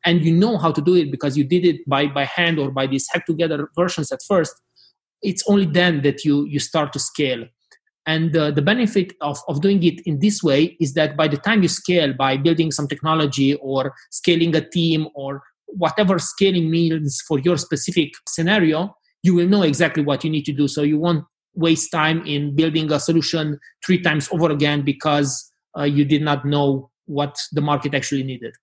and 0.06 0.24
you 0.24 0.34
know 0.34 0.58
how 0.58 0.72
to 0.72 0.82
do 0.82 0.96
it 0.96 1.12
because 1.12 1.38
you 1.38 1.44
did 1.44 1.66
it 1.66 1.78
by 1.88 2.08
by 2.08 2.24
hand 2.24 2.60
or 2.60 2.72
by 2.72 2.88
these 2.88 3.06
hack 3.12 3.26
together 3.26 3.70
versions 3.76 4.12
at 4.12 4.20
first 4.26 4.62
it's 5.24 5.44
only 5.48 5.66
then 5.66 6.02
that 6.04 6.24
you 6.24 6.46
you 6.46 6.60
start 6.60 6.94
to 6.94 7.00
scale. 7.00 7.46
And 8.06 8.36
uh, 8.36 8.52
the 8.52 8.62
benefit 8.62 9.14
of, 9.22 9.40
of 9.48 9.62
doing 9.62 9.82
it 9.82 10.02
in 10.06 10.20
this 10.20 10.44
way 10.44 10.76
is 10.82 10.94
that 10.96 11.16
by 11.16 11.30
the 11.30 11.38
time 11.38 11.62
you 11.62 11.70
scale 11.70 12.14
by 12.14 12.36
building 12.36 12.70
some 12.70 12.86
technology 12.86 13.56
or 13.56 13.94
scaling 14.12 14.54
a 14.58 14.62
team 14.62 15.08
or 15.16 15.42
whatever 15.68 16.20
scaling 16.20 16.70
means 16.70 17.22
for 17.26 17.40
your 17.40 17.56
specific 17.56 18.12
scenario 18.28 18.94
you 19.24 19.34
will 19.34 19.48
know 19.48 19.64
exactly 19.64 20.04
what 20.04 20.24
you 20.24 20.30
need 20.30 20.46
to 20.46 20.52
do. 20.52 20.68
So 20.68 20.84
you 20.84 21.00
won't 21.00 21.26
waste 21.56 21.92
time 21.92 22.24
in 22.26 22.56
building 22.56 22.92
a 22.92 23.00
solution 23.00 23.60
three 23.86 24.02
times 24.02 24.28
over 24.32 24.52
again 24.52 24.84
because 24.84 25.52
uh, 25.78 25.84
you 25.84 26.06
did 26.06 26.22
not 26.22 26.46
know 26.46 26.92
what 27.06 27.38
the 27.54 27.62
market 27.62 27.96
actually 27.96 28.24
needed. 28.24 28.54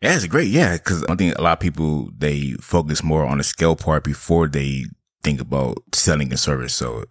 Yeah, 0.00 0.16
it's 0.16 0.26
great. 0.26 0.48
Yeah, 0.48 0.78
because 0.78 1.04
I 1.10 1.14
think 1.14 1.36
a 1.36 1.42
lot 1.42 1.52
of 1.52 1.60
people 1.60 2.10
they 2.16 2.52
focus 2.52 3.02
more 3.02 3.26
on 3.26 3.36
the 3.36 3.44
scale 3.44 3.76
part 3.76 4.02
before 4.02 4.48
they 4.48 4.86
think 5.22 5.40
about 5.40 5.78
selling 5.92 6.32
a 6.32 6.36
service. 6.36 6.74
So 6.74 7.04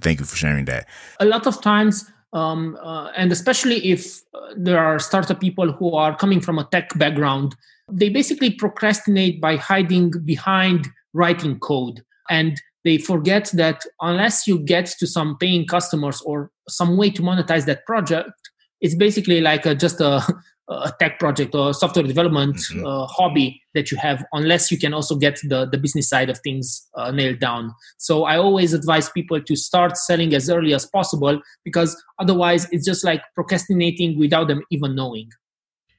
thank 0.00 0.20
you 0.20 0.26
for 0.26 0.36
sharing 0.36 0.64
that. 0.66 0.86
A 1.20 1.24
lot 1.24 1.46
of 1.46 1.60
times, 1.60 2.10
um, 2.32 2.76
uh, 2.82 3.10
and 3.16 3.30
especially 3.32 3.84
if 3.86 4.20
uh, 4.34 4.40
there 4.56 4.78
are 4.78 4.98
startup 4.98 5.40
people 5.40 5.72
who 5.72 5.94
are 5.94 6.16
coming 6.16 6.40
from 6.40 6.58
a 6.58 6.68
tech 6.70 6.90
background, 6.98 7.54
they 7.90 8.08
basically 8.08 8.50
procrastinate 8.50 9.40
by 9.40 9.56
hiding 9.56 10.10
behind 10.24 10.88
writing 11.12 11.58
code. 11.60 12.02
And 12.28 12.60
they 12.84 12.98
forget 12.98 13.50
that 13.54 13.84
unless 14.00 14.46
you 14.46 14.58
get 14.58 14.86
to 14.98 15.06
some 15.06 15.36
paying 15.38 15.66
customers 15.66 16.20
or 16.22 16.50
some 16.68 16.96
way 16.96 17.10
to 17.10 17.22
monetize 17.22 17.66
that 17.66 17.86
project, 17.86 18.30
it's 18.80 18.94
basically 18.94 19.40
like 19.40 19.64
a, 19.64 19.74
just 19.74 20.00
a, 20.00 20.22
a 20.68 20.92
tech 20.98 21.18
project 21.18 21.54
or 21.54 21.74
software 21.74 22.04
development 22.04 22.56
mm-hmm. 22.56 22.86
uh, 22.86 23.06
hobby 23.06 23.60
that 23.74 23.90
you 23.90 23.98
have 23.98 24.24
unless 24.32 24.70
you 24.70 24.78
can 24.78 24.94
also 24.94 25.16
get 25.16 25.38
the, 25.44 25.66
the 25.70 25.78
business 25.78 26.08
side 26.08 26.30
of 26.30 26.38
things 26.38 26.88
uh, 26.96 27.10
nailed 27.10 27.38
down. 27.38 27.74
So 27.98 28.24
i 28.24 28.36
always 28.36 28.72
advise 28.72 29.10
people 29.10 29.40
to 29.40 29.56
start 29.56 29.96
selling 29.96 30.34
as 30.34 30.48
early 30.48 30.72
as 30.72 30.86
possible 30.86 31.40
because 31.64 32.02
otherwise 32.18 32.66
it's 32.70 32.86
just 32.86 33.04
like 33.04 33.22
procrastinating 33.34 34.18
without 34.18 34.48
them 34.48 34.62
even 34.70 34.94
knowing. 34.94 35.30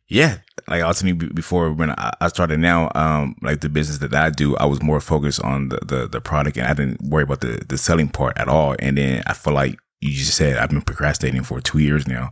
Yeah 0.08 0.40
like 0.68 0.82
I 0.82 0.88
was 0.88 1.00
telling 1.00 1.22
you 1.22 1.30
before 1.30 1.72
when 1.74 1.94
i 1.98 2.28
started 2.28 2.60
now 2.60 2.92
um 2.96 3.36
like 3.42 3.62
the 3.62 3.70
business 3.70 4.00
that 4.00 4.14
i 4.14 4.30
do 4.30 4.56
i 4.58 4.66
was 4.66 4.82
more 4.82 5.00
focused 5.00 5.42
on 5.42 5.70
the 5.70 5.78
the, 5.86 6.08
the 6.08 6.22
product 6.22 6.58
and 6.58 6.68
i 6.68 6.74
didn't 6.74 7.02
worry 7.02 7.24
about 7.24 7.42
the 7.42 7.64
the 7.68 7.78
selling 7.78 8.10
part 8.10 8.38
at 8.38 8.48
all. 8.48 8.76
And 8.80 8.98
then 8.98 9.24
i 9.28 9.34
feel 9.34 9.54
like 9.54 9.78
you 10.02 10.12
just 10.12 10.36
said 10.36 10.58
i've 10.58 10.70
been 10.70 10.82
procrastinating 10.82 11.44
for 11.44 11.60
two 11.62 11.80
years 11.80 12.08
now 12.08 12.32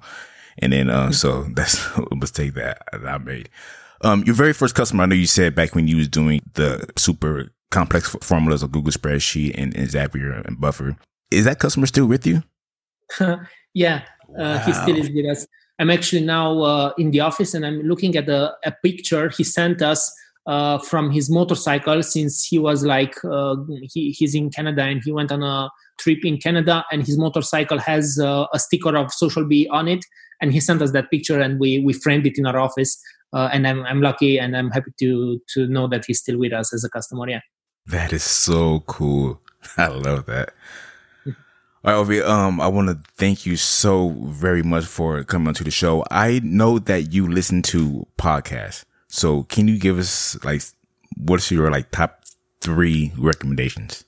and 0.60 0.74
then, 0.74 0.90
uh, 0.90 1.12
so 1.12 1.44
that's 1.54 1.86
a 2.12 2.16
mistake 2.16 2.54
that 2.56 2.82
I 2.94 3.18
made. 3.18 3.50
Um, 4.02 4.24
your 4.26 4.36
very 4.36 4.54
first 4.54 4.76
customer, 4.76 5.04
I 5.04 5.06
know 5.06 5.16
you 5.16 5.28
said 5.28 5.56
back 5.56 5.76
when 5.76 5.88
you 5.88 5.98
was 5.98 6.10
doing 6.10 6.42
the 6.54 6.86
super 6.98 7.50
complex 7.72 8.16
formulas 8.22 8.62
of 8.62 8.72
Google 8.72 8.92
spreadsheet 8.92 9.56
and, 9.56 9.76
and 9.76 9.88
Zapier 9.88 10.46
and 10.46 10.60
Buffer. 10.60 10.98
Is 11.32 11.46
that 11.46 11.60
customer 11.60 11.86
still 11.86 12.06
with 12.06 12.28
you? 12.28 12.44
yeah, 13.74 14.04
wow. 14.28 14.44
uh, 14.44 14.60
he 14.60 14.74
still 14.74 14.98
is 14.98 15.10
with 15.10 15.26
us. 15.26 15.48
I'm 15.80 15.90
actually 15.90 16.24
now 16.24 16.60
uh, 16.62 16.94
in 16.98 17.12
the 17.12 17.22
office 17.22 17.54
and 17.54 17.66
I'm 17.66 17.82
looking 17.82 18.16
at 18.16 18.30
a, 18.30 18.54
a 18.64 18.72
picture 18.84 19.30
he 19.30 19.44
sent 19.44 19.82
us 19.82 20.14
uh, 20.46 20.78
from 20.78 21.10
his 21.10 21.30
motorcycle 21.30 22.04
since 22.04 22.46
he 22.46 22.60
was 22.60 22.86
like 22.86 23.16
uh, 23.24 23.56
he, 23.92 24.12
he's 24.12 24.36
in 24.36 24.50
Canada 24.50 24.84
and 24.84 25.02
he 25.04 25.12
went 25.12 25.32
on 25.32 25.42
a 25.42 25.70
trip 25.98 26.20
in 26.24 26.38
Canada 26.38 26.84
and 26.92 27.06
his 27.06 27.18
motorcycle 27.18 27.80
has 27.80 28.20
uh, 28.20 28.46
a 28.54 28.60
sticker 28.60 28.96
of 28.96 29.08
SocialBee 29.08 29.68
on 29.72 29.88
it 29.88 30.06
and 30.44 30.52
he 30.52 30.60
sent 30.60 30.82
us 30.82 30.92
that 30.92 31.10
picture 31.10 31.40
and 31.40 31.60
we 31.60 31.80
we 31.80 31.94
framed 31.94 32.28
it 32.28 32.38
in 32.38 32.46
our 32.46 32.60
office 32.60 33.02
uh, 33.32 33.50
and 33.54 33.66
I'm, 33.66 33.84
I'm 33.86 34.02
lucky 34.02 34.38
and 34.38 34.56
i'm 34.56 34.70
happy 34.72 34.92
to 35.00 35.40
to 35.54 35.68
know 35.68 35.88
that 35.88 36.04
he's 36.06 36.20
still 36.20 36.38
with 36.38 36.54
us 36.54 36.74
as 36.74 36.84
a 36.84 36.90
customer 36.90 37.30
yeah 37.30 37.40
that 37.88 38.12
is 38.12 38.24
so 38.24 38.82
cool 38.82 39.40
i 39.78 39.88
love 39.88 40.26
that 40.26 40.54
all 41.26 41.34
right, 41.84 41.96
Ovi, 41.96 42.26
um, 42.26 42.62
I 42.62 42.68
want 42.68 42.90
to 42.90 43.00
thank 43.18 43.46
you 43.46 43.56
so 43.58 44.10
very 44.26 44.64
much 44.64 44.86
for 44.86 45.22
coming 45.26 45.50
onto 45.50 45.66
the 45.66 45.72
show. 45.72 46.06
I 46.10 46.40
know 46.42 46.80
that 46.80 47.12
you 47.14 47.28
listen 47.28 47.62
to 47.64 48.08
podcasts. 48.18 48.86
So 49.10 49.44
can 49.44 49.68
you 49.68 49.78
give 49.78 50.00
us 50.00 50.42
like, 50.46 50.62
what's 51.18 51.52
your 51.52 51.70
like 51.70 51.92
top 51.92 52.24
three 52.62 53.12
recommendations? 53.18 54.06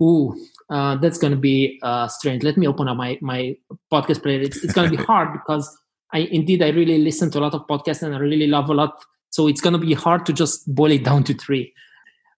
Ooh, 0.00 0.34
uh, 0.72 0.96
that's 0.96 1.18
going 1.18 1.32
to 1.32 1.38
be 1.38 1.78
uh, 1.82 2.08
strange. 2.08 2.42
Let 2.42 2.56
me 2.56 2.66
open 2.66 2.88
up 2.88 2.96
my 2.96 3.18
my 3.20 3.54
podcast 3.92 4.22
player. 4.22 4.40
It's, 4.40 4.64
it's 4.64 4.72
going 4.72 4.90
to 4.90 4.96
be 4.96 5.02
hard 5.10 5.32
because 5.34 5.68
I 6.12 6.20
indeed 6.20 6.62
I 6.62 6.70
really 6.70 6.98
listen 6.98 7.30
to 7.32 7.38
a 7.38 7.42
lot 7.42 7.54
of 7.54 7.66
podcasts 7.66 8.02
and 8.02 8.14
I 8.14 8.18
really 8.18 8.46
love 8.46 8.70
a 8.70 8.74
lot. 8.74 9.04
So 9.28 9.48
it's 9.48 9.60
going 9.60 9.74
to 9.74 9.78
be 9.78 9.92
hard 9.92 10.24
to 10.26 10.32
just 10.32 10.74
boil 10.74 10.92
it 10.92 11.04
down 11.04 11.24
to 11.24 11.34
three. 11.34 11.74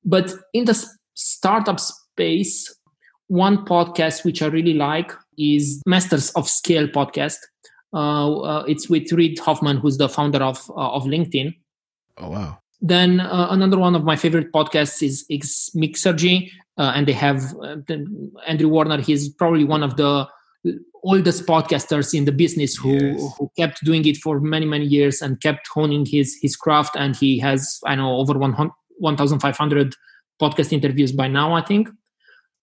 But 0.05 0.33
in 0.53 0.65
the 0.65 0.75
startup 1.15 1.79
space, 1.79 2.75
one 3.29 3.65
podcast 3.65 4.25
which 4.25 4.43
I 4.43 4.47
really 4.47 4.75
like 4.75 5.13
is 5.39 5.81
Masters 5.87 6.31
of 6.33 6.49
Scale 6.49 6.89
podcast. 6.89 7.39
Uh, 7.93 8.41
uh, 8.41 8.65
it's 8.67 8.91
with 8.91 9.13
Reid 9.13 9.39
Hoffman, 9.39 9.77
who's 9.77 9.99
the 9.99 10.09
founder 10.09 10.43
of 10.43 10.69
uh, 10.71 10.91
of 10.91 11.05
LinkedIn. 11.05 11.55
Oh 12.19 12.31
wow! 12.31 12.59
Then 12.85 13.21
uh, 13.21 13.47
another 13.49 13.79
one 13.79 13.95
of 13.95 14.05
my 14.05 14.15
favorite 14.15 14.53
podcasts 14.53 15.03
is, 15.03 15.25
is 15.31 15.71
Mixergy, 15.75 16.51
uh, 16.77 16.93
and 16.95 17.09
they 17.09 17.15
have 17.15 17.43
uh, 17.63 17.77
Andrew 18.47 18.69
Warner. 18.69 19.01
He's 19.01 19.27
probably 19.31 19.65
one 19.65 19.83
of 19.83 19.97
the 19.97 20.29
oldest 21.03 21.47
podcasters 21.47 22.13
in 22.13 22.27
the 22.27 22.33
business 22.33 22.77
who 22.77 22.93
yes. 22.93 23.35
who 23.39 23.51
kept 23.59 23.83
doing 23.85 24.05
it 24.05 24.19
for 24.19 24.39
many 24.39 24.67
many 24.67 24.85
years 24.85 25.23
and 25.23 25.41
kept 25.41 25.67
honing 25.69 26.05
his 26.05 26.37
his 26.43 26.57
craft. 26.57 26.95
And 26.95 27.17
he 27.17 27.39
has 27.39 27.81
I 27.87 27.95
know 27.95 28.17
over 28.17 28.39
1,500 28.39 29.95
podcast 30.39 30.71
interviews 30.71 31.13
by 31.13 31.27
now, 31.27 31.55
I 31.55 31.63
think. 31.63 31.89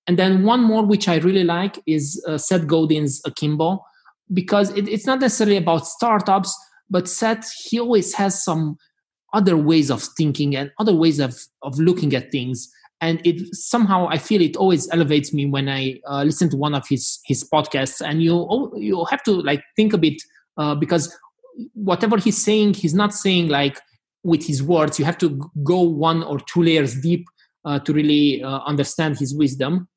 And 0.05 0.19
then 0.19 0.43
one 0.43 0.61
more 0.61 0.85
which 0.85 1.07
I 1.07 1.17
really 1.17 1.43
like 1.43 1.79
is 1.87 2.23
uh, 2.27 2.37
Seth 2.37 2.67
Godin's 2.67 3.21
Akimbo 3.25 3.83
because 4.31 4.69
it, 4.77 4.87
it's 4.87 5.07
not 5.07 5.19
necessarily 5.19 5.57
about 5.57 5.87
startups, 5.87 6.55
but 6.91 7.09
Seth 7.09 7.51
he 7.65 7.79
always 7.79 8.13
has 8.13 8.43
some 8.43 8.77
other 9.33 9.55
ways 9.55 9.89
of 9.89 10.03
thinking 10.17 10.55
and 10.55 10.71
other 10.79 10.93
ways 10.93 11.19
of 11.19 11.37
of 11.63 11.77
looking 11.79 12.13
at 12.15 12.31
things 12.31 12.71
and 13.01 13.19
it 13.25 13.53
somehow 13.55 14.07
I 14.07 14.19
feel 14.19 14.41
it 14.41 14.55
always 14.55 14.87
elevates 14.91 15.33
me 15.33 15.47
when 15.47 15.67
I 15.67 15.99
uh, 16.07 16.23
listen 16.23 16.49
to 16.51 16.57
one 16.57 16.75
of 16.75 16.87
his 16.87 17.19
his 17.25 17.43
podcasts. 17.43 17.99
And 17.99 18.21
you 18.21 18.71
you 18.77 19.05
have 19.09 19.23
to 19.23 19.31
like 19.31 19.63
think 19.75 19.93
a 19.93 19.97
bit 19.97 20.21
uh, 20.57 20.75
because 20.75 21.15
whatever 21.73 22.17
he's 22.17 22.41
saying, 22.41 22.75
he's 22.75 22.93
not 22.93 23.13
saying 23.13 23.47
like 23.49 23.79
with 24.23 24.45
his 24.45 24.61
words. 24.61 24.99
You 24.99 25.05
have 25.05 25.17
to 25.17 25.51
go 25.63 25.81
one 25.81 26.23
or 26.23 26.39
two 26.41 26.61
layers 26.61 27.01
deep 27.01 27.25
uh, 27.65 27.79
to 27.79 27.91
really 27.91 28.43
uh, 28.43 28.59
understand 28.67 29.17
his 29.17 29.35
wisdom. 29.35 29.87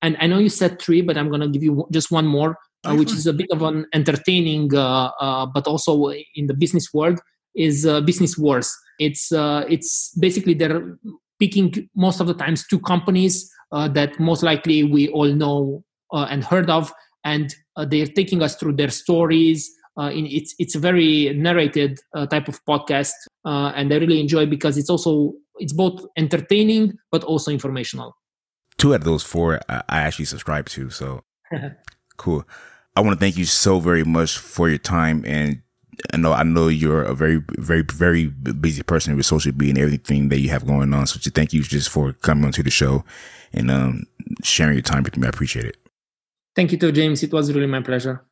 And 0.00 0.16
I 0.20 0.26
know 0.26 0.38
you 0.38 0.48
said 0.48 0.80
three, 0.80 1.02
but 1.02 1.18
I'm 1.18 1.28
going 1.28 1.42
to 1.42 1.48
give 1.48 1.62
you 1.62 1.86
just 1.90 2.10
one 2.10 2.26
more, 2.26 2.58
uh, 2.84 2.94
which 2.94 3.12
is 3.12 3.26
a 3.26 3.32
bit 3.32 3.50
of 3.50 3.62
an 3.62 3.86
entertaining, 3.94 4.74
uh, 4.74 5.10
uh, 5.20 5.46
but 5.46 5.66
also 5.66 6.12
in 6.34 6.46
the 6.46 6.54
business 6.54 6.92
world, 6.92 7.20
is 7.54 7.86
uh, 7.86 8.00
business 8.00 8.36
wars. 8.36 8.74
It's 8.98 9.32
uh, 9.32 9.64
it's 9.68 10.16
basically 10.18 10.54
they're 10.54 10.98
picking 11.38 11.88
most 11.96 12.20
of 12.20 12.26
the 12.26 12.34
times 12.34 12.66
two 12.66 12.78
companies 12.80 13.50
uh, 13.72 13.88
that 13.88 14.18
most 14.20 14.42
likely 14.42 14.84
we 14.84 15.08
all 15.08 15.32
know 15.32 15.84
uh, 16.12 16.26
and 16.30 16.44
heard 16.44 16.70
of, 16.70 16.92
and 17.24 17.54
uh, 17.76 17.84
they're 17.84 18.06
taking 18.06 18.42
us 18.42 18.56
through 18.56 18.74
their 18.74 18.90
stories. 18.90 19.70
in 20.12 20.26
it's 20.26 20.54
it's 20.58 20.74
a 20.74 20.78
very 20.78 21.32
narrated 21.34 21.98
type 22.30 22.48
of 22.48 22.58
podcast, 22.64 23.14
and 23.44 23.92
I 23.92 23.96
really 23.96 24.20
enjoy 24.20 24.46
because 24.46 24.76
it's 24.76 24.90
also 24.90 25.34
it's 25.58 25.72
both 25.72 26.04
entertaining 26.16 26.98
but 27.10 27.24
also 27.24 27.50
informational. 27.50 28.16
Two 28.76 28.92
out 28.92 29.00
of 29.00 29.04
those 29.04 29.22
four 29.22 29.60
I, 29.68 29.82
I 29.88 29.98
actually 30.00 30.24
subscribe 30.26 30.68
to, 30.70 30.90
so 30.90 31.22
cool. 32.16 32.44
I 32.96 33.00
want 33.00 33.18
to 33.18 33.20
thank 33.20 33.36
you 33.36 33.44
so 33.44 33.80
very 33.80 34.04
much 34.04 34.38
for 34.38 34.68
your 34.68 34.78
time 34.78 35.24
and 35.26 35.62
I 36.12 36.16
know 36.16 36.32
I 36.32 36.42
know 36.42 36.68
you're 36.68 37.02
a 37.02 37.14
very 37.14 37.42
very 37.58 37.82
very 37.82 38.26
busy 38.26 38.82
person 38.82 39.16
with 39.16 39.26
social 39.26 39.52
media 39.52 39.70
and 39.70 39.78
everything 39.78 40.28
that 40.28 40.40
you 40.40 40.50
have 40.50 40.66
going 40.66 40.92
on. 40.94 41.06
So 41.06 41.18
thank 41.30 41.52
you 41.52 41.62
just 41.62 41.88
for 41.88 42.12
coming 42.12 42.44
onto 42.44 42.62
the 42.62 42.70
show 42.70 43.04
and 43.52 43.70
um, 43.70 44.04
sharing 44.42 44.74
your 44.74 44.82
time 44.82 45.02
with 45.02 45.16
me. 45.16 45.26
I 45.26 45.30
appreciate 45.30 45.66
it. 45.66 45.76
Thank 46.56 46.72
you 46.72 46.78
too, 46.78 46.92
James. 46.92 47.22
It 47.22 47.32
was 47.32 47.52
really 47.52 47.66
my 47.66 47.80
pleasure. 47.82 48.24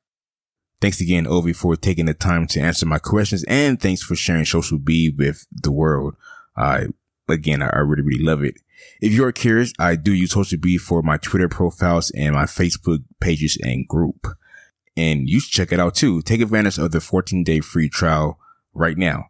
Thanks 0.80 1.00
again, 1.00 1.26
Ovi, 1.26 1.54
for 1.54 1.76
taking 1.76 2.06
the 2.06 2.14
time 2.14 2.46
to 2.48 2.60
answer 2.60 2.86
my 2.86 2.98
questions 2.98 3.44
and 3.44 3.80
thanks 3.80 4.02
for 4.02 4.16
sharing 4.16 4.44
social 4.44 4.78
Bee 4.78 5.14
with 5.16 5.46
the 5.52 5.70
world. 5.70 6.16
I 6.56 6.86
again, 7.28 7.62
I, 7.62 7.68
I 7.68 7.78
really, 7.78 8.02
really 8.02 8.24
love 8.24 8.42
it. 8.42 8.56
If 9.00 9.12
you're 9.12 9.32
curious, 9.32 9.72
I 9.78 9.96
do 9.96 10.12
use 10.12 10.32
Social 10.32 10.58
Bee 10.58 10.78
for 10.78 11.02
my 11.02 11.16
Twitter 11.16 11.48
profiles 11.48 12.10
and 12.10 12.34
my 12.34 12.44
Facebook 12.44 13.02
pages 13.20 13.58
and 13.62 13.86
group. 13.86 14.26
And 14.96 15.28
you 15.28 15.40
should 15.40 15.52
check 15.52 15.72
it 15.72 15.80
out 15.80 15.94
too. 15.94 16.22
Take 16.22 16.40
advantage 16.40 16.78
of 16.78 16.90
the 16.92 17.00
14 17.00 17.44
day 17.44 17.60
free 17.60 17.88
trial 17.88 18.38
right 18.74 18.96
now. 18.96 19.26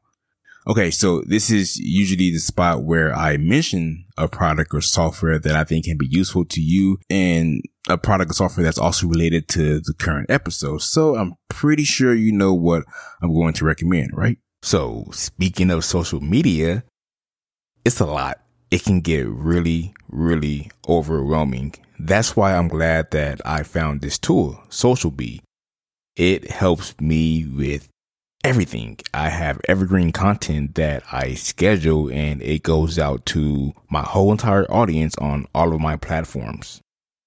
Okay, 0.64 0.92
so 0.92 1.22
this 1.22 1.50
is 1.50 1.76
usually 1.76 2.30
the 2.30 2.38
spot 2.38 2.84
where 2.84 3.12
I 3.12 3.36
mention 3.36 4.04
a 4.16 4.28
product 4.28 4.72
or 4.72 4.80
software 4.80 5.40
that 5.40 5.56
I 5.56 5.64
think 5.64 5.86
can 5.86 5.98
be 5.98 6.06
useful 6.08 6.44
to 6.44 6.60
you 6.60 6.98
and 7.10 7.62
a 7.88 7.98
product 7.98 8.30
or 8.30 8.34
software 8.34 8.62
that's 8.62 8.78
also 8.78 9.08
related 9.08 9.48
to 9.48 9.80
the 9.80 9.92
current 9.92 10.30
episode. 10.30 10.82
So 10.82 11.16
I'm 11.16 11.34
pretty 11.48 11.82
sure 11.82 12.14
you 12.14 12.30
know 12.30 12.54
what 12.54 12.84
I'm 13.20 13.34
going 13.34 13.54
to 13.54 13.64
recommend, 13.64 14.10
right? 14.12 14.38
So 14.62 15.06
speaking 15.10 15.72
of 15.72 15.84
social 15.84 16.20
media, 16.20 16.84
it's 17.84 17.98
a 17.98 18.06
lot. 18.06 18.40
It 18.70 18.84
can 18.84 19.00
get 19.00 19.26
really, 19.26 19.92
really 20.08 20.70
overwhelming. 20.88 21.74
That's 21.98 22.36
why 22.36 22.54
I'm 22.54 22.68
glad 22.68 23.10
that 23.10 23.40
I 23.44 23.64
found 23.64 24.00
this 24.00 24.16
tool, 24.16 24.62
Social 24.68 25.10
Bee. 25.10 25.42
It 26.16 26.50
helps 26.50 26.94
me 27.00 27.46
with 27.46 27.88
everything. 28.44 28.98
I 29.14 29.28
have 29.28 29.60
evergreen 29.68 30.12
content 30.12 30.74
that 30.74 31.04
I 31.10 31.34
schedule 31.34 32.10
and 32.10 32.42
it 32.42 32.62
goes 32.62 32.98
out 32.98 33.24
to 33.26 33.72
my 33.88 34.02
whole 34.02 34.32
entire 34.32 34.70
audience 34.70 35.14
on 35.18 35.46
all 35.54 35.72
of 35.72 35.80
my 35.80 35.96
platforms. 35.96 36.80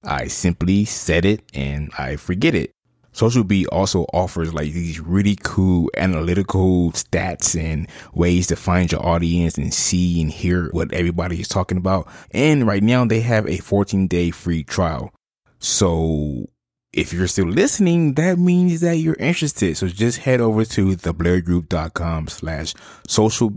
I 0.03 0.27
simply 0.27 0.85
set 0.85 1.25
it 1.25 1.41
and 1.53 1.91
I 1.97 2.15
forget 2.17 2.53
it. 2.53 2.71
Social 3.11 3.45
Bee 3.45 3.65
also 3.67 4.03
offers 4.13 4.53
like 4.53 4.73
these 4.73 4.99
really 4.99 5.37
cool 5.41 5.89
analytical 5.95 6.91
stats 6.91 7.57
and 7.57 7.87
ways 8.13 8.47
to 8.47 8.57
find 8.57 8.91
your 8.91 9.03
audience 9.05 9.57
and 9.57 9.73
see 9.73 10.21
and 10.21 10.29
hear 10.29 10.69
what 10.71 10.93
everybody 10.93 11.39
is 11.39 11.47
talking 11.47 11.77
about. 11.77 12.09
And 12.31 12.67
right 12.67 12.83
now 12.83 13.05
they 13.05 13.21
have 13.21 13.47
a 13.47 13.57
14 13.57 14.07
day 14.07 14.31
free 14.31 14.65
trial. 14.65 15.13
So 15.59 16.49
if 16.95 17.11
you're 17.11 17.27
still 17.27 17.47
listening, 17.47 18.13
that 18.13 18.39
means 18.39 18.79
that 18.79 18.97
you're 18.97 19.17
interested. 19.19 19.75
So 19.75 19.87
just 19.87 20.19
head 20.19 20.39
over 20.39 20.63
to 20.63 20.95
theblairgroup.com 20.95 22.29
slash 22.29 22.73
social 23.07 23.49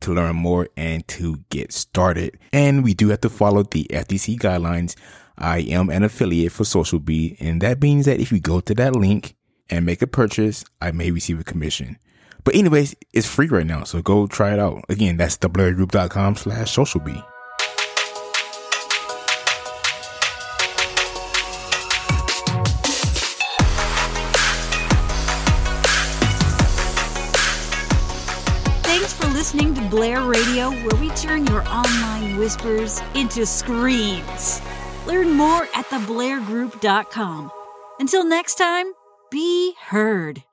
to 0.00 0.14
learn 0.14 0.36
more 0.36 0.68
and 0.76 1.06
to 1.08 1.38
get 1.50 1.72
started. 1.72 2.38
And 2.52 2.84
we 2.84 2.94
do 2.94 3.08
have 3.08 3.20
to 3.22 3.28
follow 3.28 3.64
the 3.64 3.84
FTC 3.90 4.38
guidelines 4.38 4.94
I 5.36 5.58
am 5.58 5.90
an 5.90 6.02
affiliate 6.02 6.52
for 6.52 6.64
Social 6.64 7.00
and 7.40 7.60
that 7.60 7.80
means 7.80 8.06
that 8.06 8.20
if 8.20 8.32
you 8.32 8.40
go 8.40 8.60
to 8.60 8.74
that 8.74 8.96
link 8.96 9.36
and 9.70 9.86
make 9.86 10.02
a 10.02 10.06
purchase, 10.06 10.64
I 10.80 10.90
may 10.90 11.10
receive 11.10 11.38
a 11.38 11.44
commission. 11.44 11.98
But 12.44 12.54
anyways, 12.54 12.94
it's 13.12 13.28
free 13.28 13.48
right 13.48 13.66
now, 13.66 13.84
so 13.84 14.02
go 14.02 14.26
try 14.26 14.52
it 14.52 14.58
out. 14.58 14.84
Again, 14.88 15.16
that's 15.16 15.36
theblairgroup.com 15.36 16.36
slash 16.36 16.72
social. 16.72 17.00
Blair 29.98 30.22
Radio, 30.22 30.70
where 30.70 31.00
we 31.00 31.10
turn 31.16 31.44
your 31.48 31.66
online 31.68 32.36
whispers 32.36 33.02
into 33.16 33.44
screams. 33.44 34.60
Learn 35.08 35.32
more 35.32 35.64
at 35.74 35.86
theblairgroup.com. 35.86 37.50
Until 37.98 38.24
next 38.24 38.54
time, 38.54 38.92
be 39.28 39.74
heard. 39.88 40.44